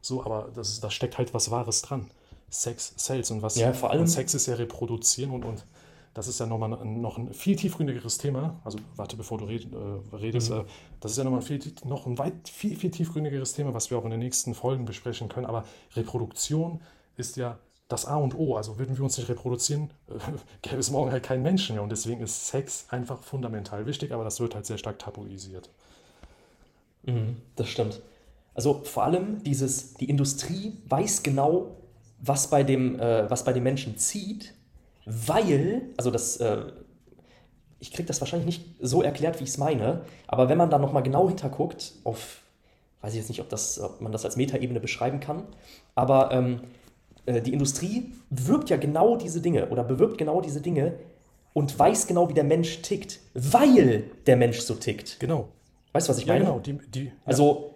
[0.00, 2.10] so, aber das, da steckt halt was Wahres dran.
[2.48, 5.64] Sex sells und was ja, vor allem Sex ist ja reproduzieren und, und
[6.16, 8.58] das ist ja nochmal noch ein viel tiefgründigeres Thema.
[8.64, 10.60] Also warte, bevor du red, äh, redest, mhm.
[10.60, 10.64] äh,
[11.00, 13.98] das ist ja nochmal ein viel, noch ein weit viel, viel tiefgründigeres Thema, was wir
[13.98, 15.44] auch in den nächsten Folgen besprechen können.
[15.44, 15.64] Aber
[15.94, 16.80] Reproduktion
[17.18, 17.58] ist ja
[17.88, 18.56] das A und O.
[18.56, 19.90] Also würden wir uns nicht reproduzieren,
[20.62, 21.82] gäbe es morgen halt keinen Menschen mehr.
[21.82, 25.68] Und deswegen ist Sex einfach fundamental wichtig, aber das wird halt sehr stark tabuisiert.
[27.02, 28.00] Mhm, das stimmt.
[28.54, 31.76] Also vor allem dieses, die Industrie weiß genau,
[32.20, 34.54] was bei dem, äh, was bei dem Menschen zieht,
[35.06, 36.58] weil, also das, äh,
[37.78, 40.78] ich kriege das wahrscheinlich nicht so erklärt, wie ich es meine, aber wenn man da
[40.78, 42.42] nochmal genau hinterguckt, auf,
[43.00, 45.44] weiß ich jetzt nicht, ob, das, ob man das als Metaebene beschreiben kann,
[45.94, 46.60] aber ähm,
[47.26, 50.94] äh, die Industrie wirbt ja genau diese Dinge oder bewirbt genau diese Dinge
[51.52, 55.20] und weiß genau, wie der Mensch tickt, weil der Mensch so tickt.
[55.20, 55.48] Genau.
[55.92, 56.44] Weißt du, was ich meine?
[56.44, 56.60] Ja, genau.
[56.60, 57.75] Die, die, also,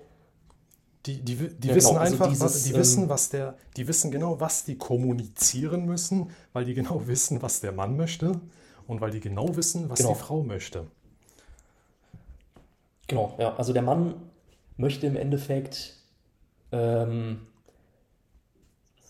[1.07, 3.57] die, die, die Ja, wissen genau, also einfach, dieses, was, die wissen, ähm, was der,
[3.77, 8.41] die wissen genau, was die kommunizieren müssen, weil die genau wissen, was der Mann möchte
[8.87, 10.13] und weil die genau wissen, was Genau.
[10.13, 10.87] die Frau möchte.
[13.09, 13.55] Genau, ja.
[13.57, 14.15] Also der Mann
[14.77, 15.97] möchte im Endeffekt,
[16.73, 17.47] ähm,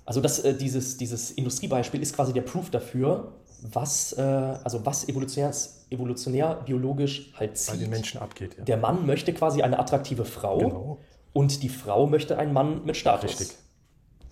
[0.04, 3.32] also das, äh, dieses, dieses Industriebeispiel ist quasi der Proof dafür,
[3.62, 5.52] was, äh, also was evolutionär,
[5.90, 7.90] evolutionär biologisch halt Bei den zieht.
[7.90, 8.56] Menschen abgeht.
[8.58, 8.64] Ja.
[8.64, 10.98] Der Mann möchte quasi eine attraktive Frau Genau.
[11.32, 13.40] Und die Frau möchte einen Mann mit Status.
[13.40, 13.56] Richtig.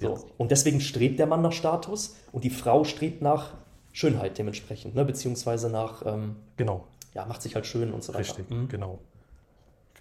[0.01, 0.27] So.
[0.37, 3.55] Und deswegen strebt der Mann nach Status und die Frau strebt nach
[3.93, 5.05] Schönheit dementsprechend, ne?
[5.05, 6.87] beziehungsweise nach, ähm, Genau.
[7.15, 8.21] ja, macht sich halt schön und so weiter.
[8.21, 8.69] Richtig, Mhm.
[8.69, 8.99] genau.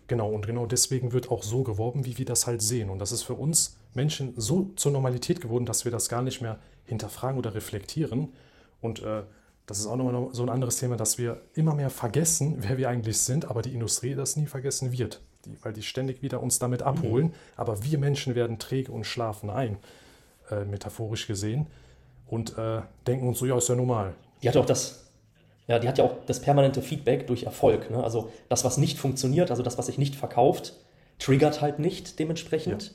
[0.08, 2.90] Genau, und genau deswegen wird auch so geworben, wie wir das halt sehen.
[2.90, 6.42] Und das ist für uns Menschen so zur Normalität geworden, dass wir das gar nicht
[6.42, 8.30] mehr hinterfragen oder reflektieren.
[8.80, 9.24] Und äh,
[9.66, 12.88] das ist auch nochmal so ein anderes Thema, dass wir immer mehr vergessen, wer wir
[12.88, 15.20] eigentlich sind, aber die Industrie das nie vergessen wird.
[15.48, 17.34] Die, weil die ständig wieder uns damit abholen.
[17.56, 19.78] Aber wir Menschen werden träge und schlafen ein,
[20.52, 21.68] äh, metaphorisch gesehen.
[22.28, 24.14] Und äh, denken uns so, ja, ist ja normal.
[24.44, 25.06] Die hat ja auch das,
[25.68, 27.90] ja, die hat ja auch das permanente Feedback durch Erfolg.
[27.90, 28.04] Ne?
[28.04, 30.74] Also das, was nicht funktioniert, also das, was sich nicht verkauft,
[31.20, 32.94] triggert halt nicht dementsprechend.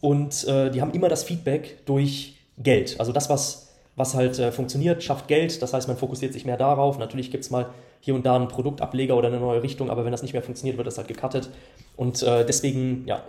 [0.00, 2.98] Und äh, die haben immer das Feedback durch Geld.
[2.98, 3.61] Also das, was,
[3.96, 5.60] was halt äh, funktioniert, schafft Geld.
[5.60, 6.98] Das heißt, man fokussiert sich mehr darauf.
[6.98, 7.66] Natürlich gibt es mal
[8.00, 10.76] hier und da einen Produktableger oder eine neue Richtung, aber wenn das nicht mehr funktioniert,
[10.76, 11.50] wird das halt gecuttet.
[11.96, 13.22] Und äh, deswegen, ja,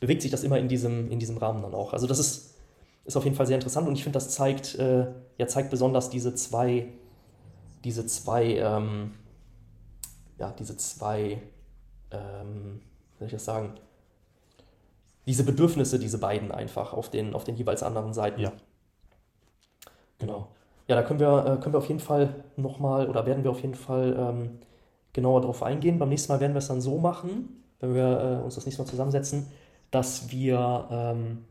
[0.00, 1.92] bewegt sich das immer in diesem, in diesem Rahmen dann auch.
[1.92, 2.54] Also das ist,
[3.04, 5.06] ist auf jeden Fall sehr interessant und ich finde, das zeigt, äh,
[5.38, 6.86] ja, zeigt besonders diese zwei,
[7.84, 9.12] diese zwei, ähm,
[10.38, 11.42] ja, diese zwei,
[12.10, 12.80] ähm,
[13.12, 13.74] wie soll ich das sagen,
[15.26, 18.40] diese Bedürfnisse, diese beiden einfach auf den, auf den jeweils anderen Seiten.
[18.40, 18.52] Ja.
[20.26, 20.48] Genau.
[20.88, 23.60] Ja, da können wir, äh, können wir auf jeden Fall nochmal oder werden wir auf
[23.60, 24.58] jeden Fall ähm,
[25.12, 25.98] genauer drauf eingehen.
[25.98, 28.82] Beim nächsten Mal werden wir es dann so machen, wenn wir äh, uns das nächste
[28.82, 29.46] Mal zusammensetzen,
[29.90, 31.44] dass wir ähm,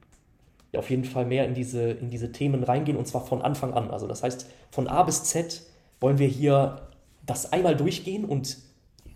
[0.72, 3.74] ja, auf jeden Fall mehr in diese, in diese Themen reingehen und zwar von Anfang
[3.74, 3.90] an.
[3.92, 5.64] Also das heißt, von A bis Z
[6.00, 6.82] wollen wir hier
[7.26, 8.58] das einmal durchgehen und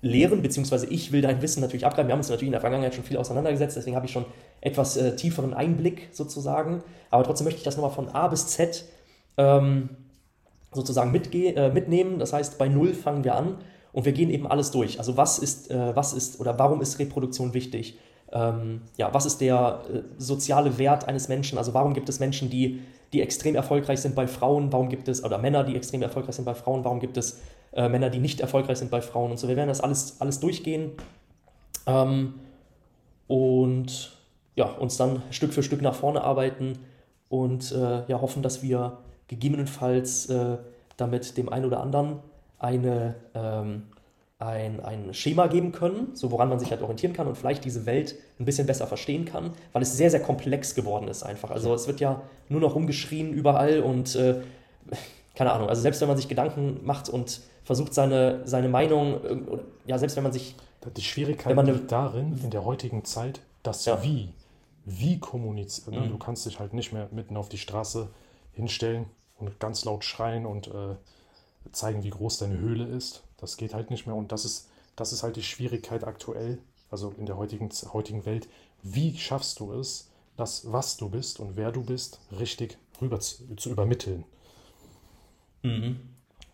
[0.01, 2.07] lehren, beziehungsweise ich will dein Wissen natürlich abgreifen.
[2.07, 4.25] Wir haben uns natürlich in der Vergangenheit schon viel auseinandergesetzt, deswegen habe ich schon
[4.61, 6.83] etwas äh, tieferen Einblick sozusagen.
[7.09, 8.85] Aber trotzdem möchte ich das nochmal von A bis Z
[9.37, 9.89] ähm,
[10.73, 12.19] sozusagen äh, mitnehmen.
[12.19, 13.57] Das heißt, bei Null fangen wir an
[13.93, 14.99] und wir gehen eben alles durch.
[14.99, 17.97] Also was ist, äh, was ist oder warum ist Reproduktion wichtig?
[18.31, 21.57] Ähm, ja, was ist der äh, soziale Wert eines Menschen?
[21.57, 22.81] Also warum gibt es Menschen, die,
[23.13, 24.71] die extrem erfolgreich sind bei Frauen?
[24.73, 26.83] Warum gibt es, oder Männer, die extrem erfolgreich sind bei Frauen?
[26.83, 27.39] Warum gibt es
[27.71, 29.31] äh, Männer, die nicht erfolgreich sind bei Frauen?
[29.31, 30.91] Und so, wir werden das alles, alles durchgehen
[31.85, 32.35] ähm,
[33.27, 34.17] und
[34.55, 36.79] ja, uns dann Stück für Stück nach vorne arbeiten
[37.29, 38.97] und äh, ja, hoffen, dass wir
[39.27, 40.57] gegebenenfalls äh,
[40.97, 42.19] damit dem einen oder anderen
[42.59, 43.83] eine, ähm,
[44.39, 47.85] ein, ein Schema geben können, so woran man sich halt orientieren kann und vielleicht diese
[47.85, 51.51] Welt ein bisschen besser verstehen kann, weil es sehr, sehr komplex geworden ist einfach.
[51.51, 54.41] Also es wird ja nur noch rumgeschrien überall und äh,
[55.35, 59.37] keine Ahnung, also selbst wenn man sich Gedanken macht und versucht seine, seine Meinung, äh,
[59.85, 60.55] ja, selbst wenn man sich,
[60.95, 64.01] Die Schwierigkeit Wenn man liegt darin, in der heutigen Zeit, das Ja.
[64.03, 64.29] Wie,
[64.85, 65.95] wie kommunizieren.
[65.95, 66.05] Ne?
[66.05, 66.11] Mhm.
[66.11, 68.07] Du kannst dich halt nicht mehr mitten auf die Straße
[68.57, 69.05] hinstellen
[69.39, 70.95] und ganz laut schreien und äh,
[71.71, 73.23] zeigen, wie groß deine Höhle ist.
[73.37, 76.57] Das geht halt nicht mehr und das ist, das ist halt die Schwierigkeit aktuell,
[76.91, 78.47] also in der heutigen, heutigen Welt.
[78.83, 83.55] Wie schaffst du es, das, was du bist und wer du bist, richtig rüber zu,
[83.55, 84.23] zu übermitteln?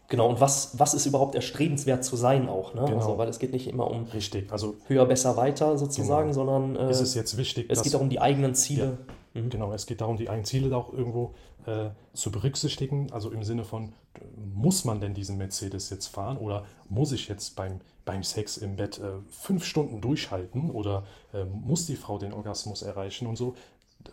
[0.08, 2.86] genau, und was, was ist überhaupt erstrebenswert zu sein auch, ne?
[2.86, 2.98] Genau.
[2.98, 4.52] Also, weil es geht nicht immer um Richtig.
[4.52, 6.46] Also höher, besser, weiter sozusagen, Genau.
[6.46, 8.98] sondern äh, ist es jetzt wichtig, es geht auch um die eigenen Ziele.
[9.34, 9.50] Mhm.
[9.50, 11.34] Genau, es geht darum, die eigenen Ziele da auch irgendwo
[11.66, 13.12] äh, zu berücksichtigen.
[13.12, 13.94] Also im Sinne von,
[14.54, 18.76] muss man denn diesen Mercedes jetzt fahren oder muss ich jetzt beim, beim Sex im
[18.76, 23.56] Bett äh, fünf Stunden durchhalten oder äh, muss die Frau den Orgasmus erreichen und so.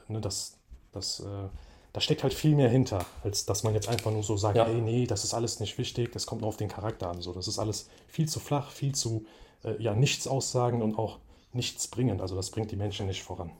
[0.09, 0.57] Ne, das,
[0.93, 1.49] das, äh,
[1.93, 4.67] da steckt halt viel mehr hinter, als dass man jetzt einfach nur so sagt, Ja.
[4.67, 7.21] ey, nee, das ist alles nicht wichtig, das kommt nur auf den Charakter an.
[7.21, 9.25] So, das ist alles viel zu flach, viel zu
[9.65, 11.19] äh, ja, nichts aussagen und auch
[11.53, 12.21] nichts bringend.
[12.21, 13.51] Also das bringt die Menschen nicht voran.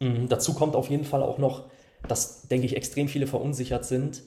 [0.00, 0.28] Mhm.
[0.28, 1.64] Dazu kommt auf jeden Fall auch noch
[2.06, 4.22] dass, denke ich, extrem viele verunsichert sind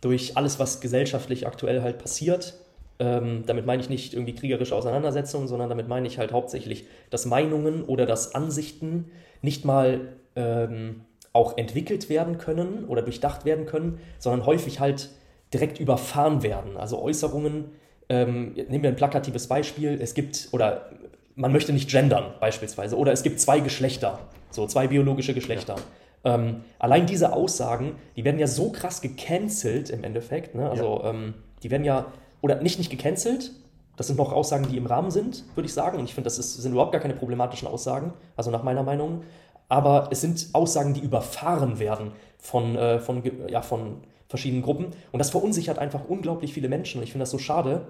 [0.00, 2.54] durch alles, was gesellschaftlich aktuell halt passiert.
[2.98, 7.24] Ähm, damit meine ich nicht irgendwie kriegerische Auseinandersetzungen, sondern damit meine ich halt hauptsächlich, dass
[7.24, 9.10] Meinungen oder dass Ansichten
[9.40, 10.00] nicht mal
[10.36, 11.02] ähm,
[11.32, 15.08] auch entwickelt werden können oder durchdacht werden können, sondern häufig halt
[15.52, 16.76] direkt überfahren werden.
[16.76, 17.66] Also Äußerungen,
[18.08, 20.90] ähm, nehmen wir ein plakatives Beispiel, es gibt, oder
[21.34, 24.18] man möchte nicht gendern beispielsweise, oder es gibt zwei Geschlechter,
[24.50, 25.76] so zwei biologische Geschlechter.
[25.76, 25.82] Ja.
[26.24, 30.70] Ähm, allein diese Aussagen, die werden ja so krass gecancelt im Endeffekt, ne?
[30.70, 31.10] also ja.
[31.10, 32.06] ähm, die werden ja,
[32.40, 33.52] oder nicht nicht gecancelt,
[33.96, 35.98] das sind noch Aussagen, die im Rahmen sind, würde ich sagen.
[35.98, 39.22] Und ich finde, das ist, sind überhaupt gar keine problematischen Aussagen, also nach meiner Meinung.
[39.68, 43.98] Aber es sind Aussagen, die überfahren werden von, äh, von, ja, von
[44.28, 44.86] verschiedenen Gruppen.
[45.12, 46.98] Und das verunsichert einfach unglaublich viele Menschen.
[46.98, 47.86] Und ich finde das so schade,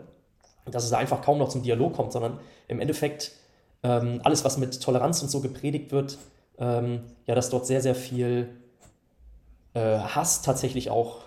[0.71, 3.33] dass es da einfach kaum noch zum Dialog kommt, sondern im Endeffekt
[3.83, 6.19] ähm, alles, was mit Toleranz und so gepredigt wird,
[6.59, 8.49] ähm, ja, dass dort sehr, sehr viel
[9.75, 11.23] äh, Hass tatsächlich auch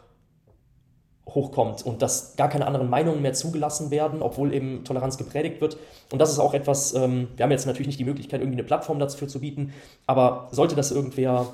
[1.28, 5.78] hochkommt und dass gar keine anderen Meinungen mehr zugelassen werden, obwohl eben Toleranz gepredigt wird.
[6.12, 8.68] Und das ist auch etwas, ähm, wir haben jetzt natürlich nicht die Möglichkeit, irgendwie eine
[8.68, 9.74] Plattform dafür zu bieten,
[10.06, 11.48] aber sollte das irgendwer,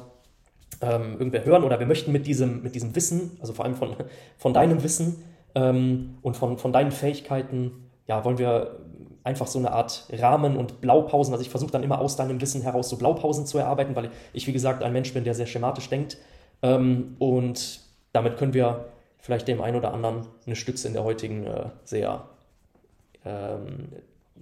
[0.82, 3.96] ähm, irgendwer hören oder wir möchten mit diesem, mit diesem Wissen, also vor allem von,
[4.38, 5.24] von deinem Wissen
[5.56, 8.78] ähm, und von, von deinen Fähigkeiten, ja, wollen wir
[9.24, 11.34] einfach so eine Art Rahmen und Blaupausen.
[11.34, 14.48] Also ich versuche dann immer aus deinem Wissen heraus so Blaupausen zu erarbeiten, weil ich,
[14.48, 16.18] wie gesagt, ein Mensch bin, der sehr schematisch denkt.
[16.62, 17.82] Ähm, und
[18.14, 18.86] damit können wir
[19.20, 22.26] vielleicht dem einen oder anderen eine Stütze in der heutigen äh, sehr
[23.26, 23.90] ähm,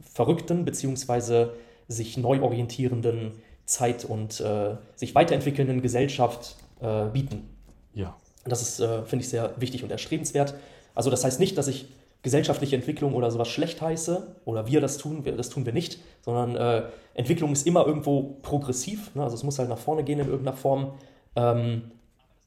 [0.01, 1.53] verrückten beziehungsweise
[1.87, 3.33] sich neu orientierenden
[3.65, 7.49] Zeit und äh, sich weiterentwickelnden Gesellschaft äh, bieten.
[7.93, 8.15] Ja.
[8.45, 10.55] Das ist, äh, finde ich, sehr wichtig und erstrebenswert.
[10.95, 11.87] Also das heißt nicht, dass ich
[12.21, 15.99] gesellschaftliche Entwicklung oder sowas schlecht heiße oder wir das tun, wir, das tun wir nicht,
[16.21, 19.23] sondern äh, Entwicklung ist immer irgendwo progressiv, ne?
[19.23, 20.93] also es muss halt nach vorne gehen in irgendeiner Form.
[21.35, 21.91] Ähm,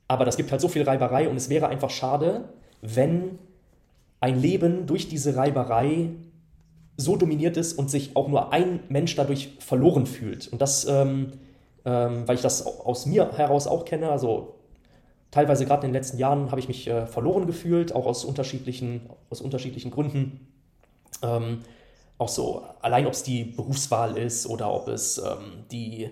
[0.08, 2.50] aber das gibt halt so viel Reiberei und es wäre einfach schade,
[2.82, 3.38] wenn
[4.20, 6.10] ein Leben durch diese Reiberei
[6.96, 10.48] so dominiert ist und sich auch nur ein Mensch dadurch verloren fühlt.
[10.48, 11.32] Und das, ähm,
[11.84, 14.54] ähm, weil ich das aus mir heraus auch kenne, also
[15.32, 19.10] teilweise gerade in den letzten Jahren habe ich mich äh, verloren gefühlt, auch aus unterschiedlichen,
[19.30, 20.46] aus unterschiedlichen Gründen.
[21.22, 21.62] Ähm,
[22.18, 26.10] auch so, allein ob es die Berufswahl ist oder ob es ähm, die,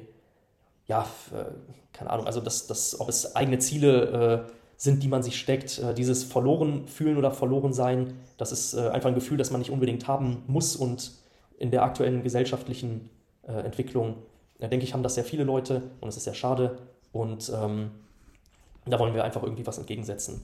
[0.89, 1.45] ja, äh,
[1.93, 5.79] keine Ahnung, also das, das, ob es eigene Ziele äh, sind, die man sich steckt.
[5.79, 9.61] Äh, dieses verloren fühlen oder verloren sein, das ist äh, einfach ein Gefühl, das man
[9.61, 11.13] nicht unbedingt haben muss und
[11.59, 13.11] in der aktuellen gesellschaftlichen
[13.47, 14.17] äh, Entwicklung,
[14.61, 16.79] denke ich, haben das sehr viele Leute und es ist sehr schade
[17.13, 17.91] und ähm,
[18.87, 20.43] da wollen wir einfach irgendwie was entgegensetzen.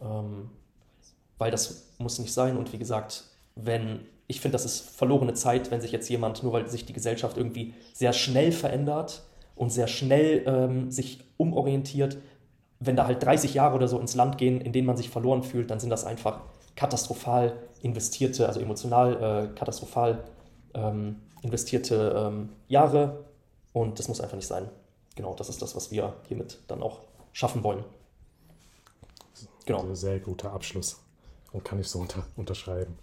[0.00, 0.50] Ähm,
[1.38, 5.70] weil das muss nicht sein und wie gesagt, wenn ich finde, das ist verlorene Zeit,
[5.70, 9.24] wenn sich jetzt jemand, nur weil sich die Gesellschaft irgendwie sehr schnell verändert,
[9.60, 12.16] und sehr schnell ähm, sich umorientiert.
[12.78, 15.42] Wenn da halt 30 Jahre oder so ins Land gehen, in denen man sich verloren
[15.42, 16.40] fühlt, dann sind das einfach
[16.76, 17.52] katastrophal
[17.82, 19.16] investierte, also emotional
[19.52, 20.24] äh, katastrophal
[20.72, 23.26] ähm, investierte ähm, Jahre.
[23.74, 24.66] Und das muss einfach nicht sein.
[25.14, 27.00] Genau, das ist das, was wir hiermit dann auch
[27.32, 27.84] schaffen wollen.
[29.66, 29.94] Genau.
[29.94, 31.00] Sehr guter Abschluss
[31.52, 32.98] und kann ich so unter, unterschreiben.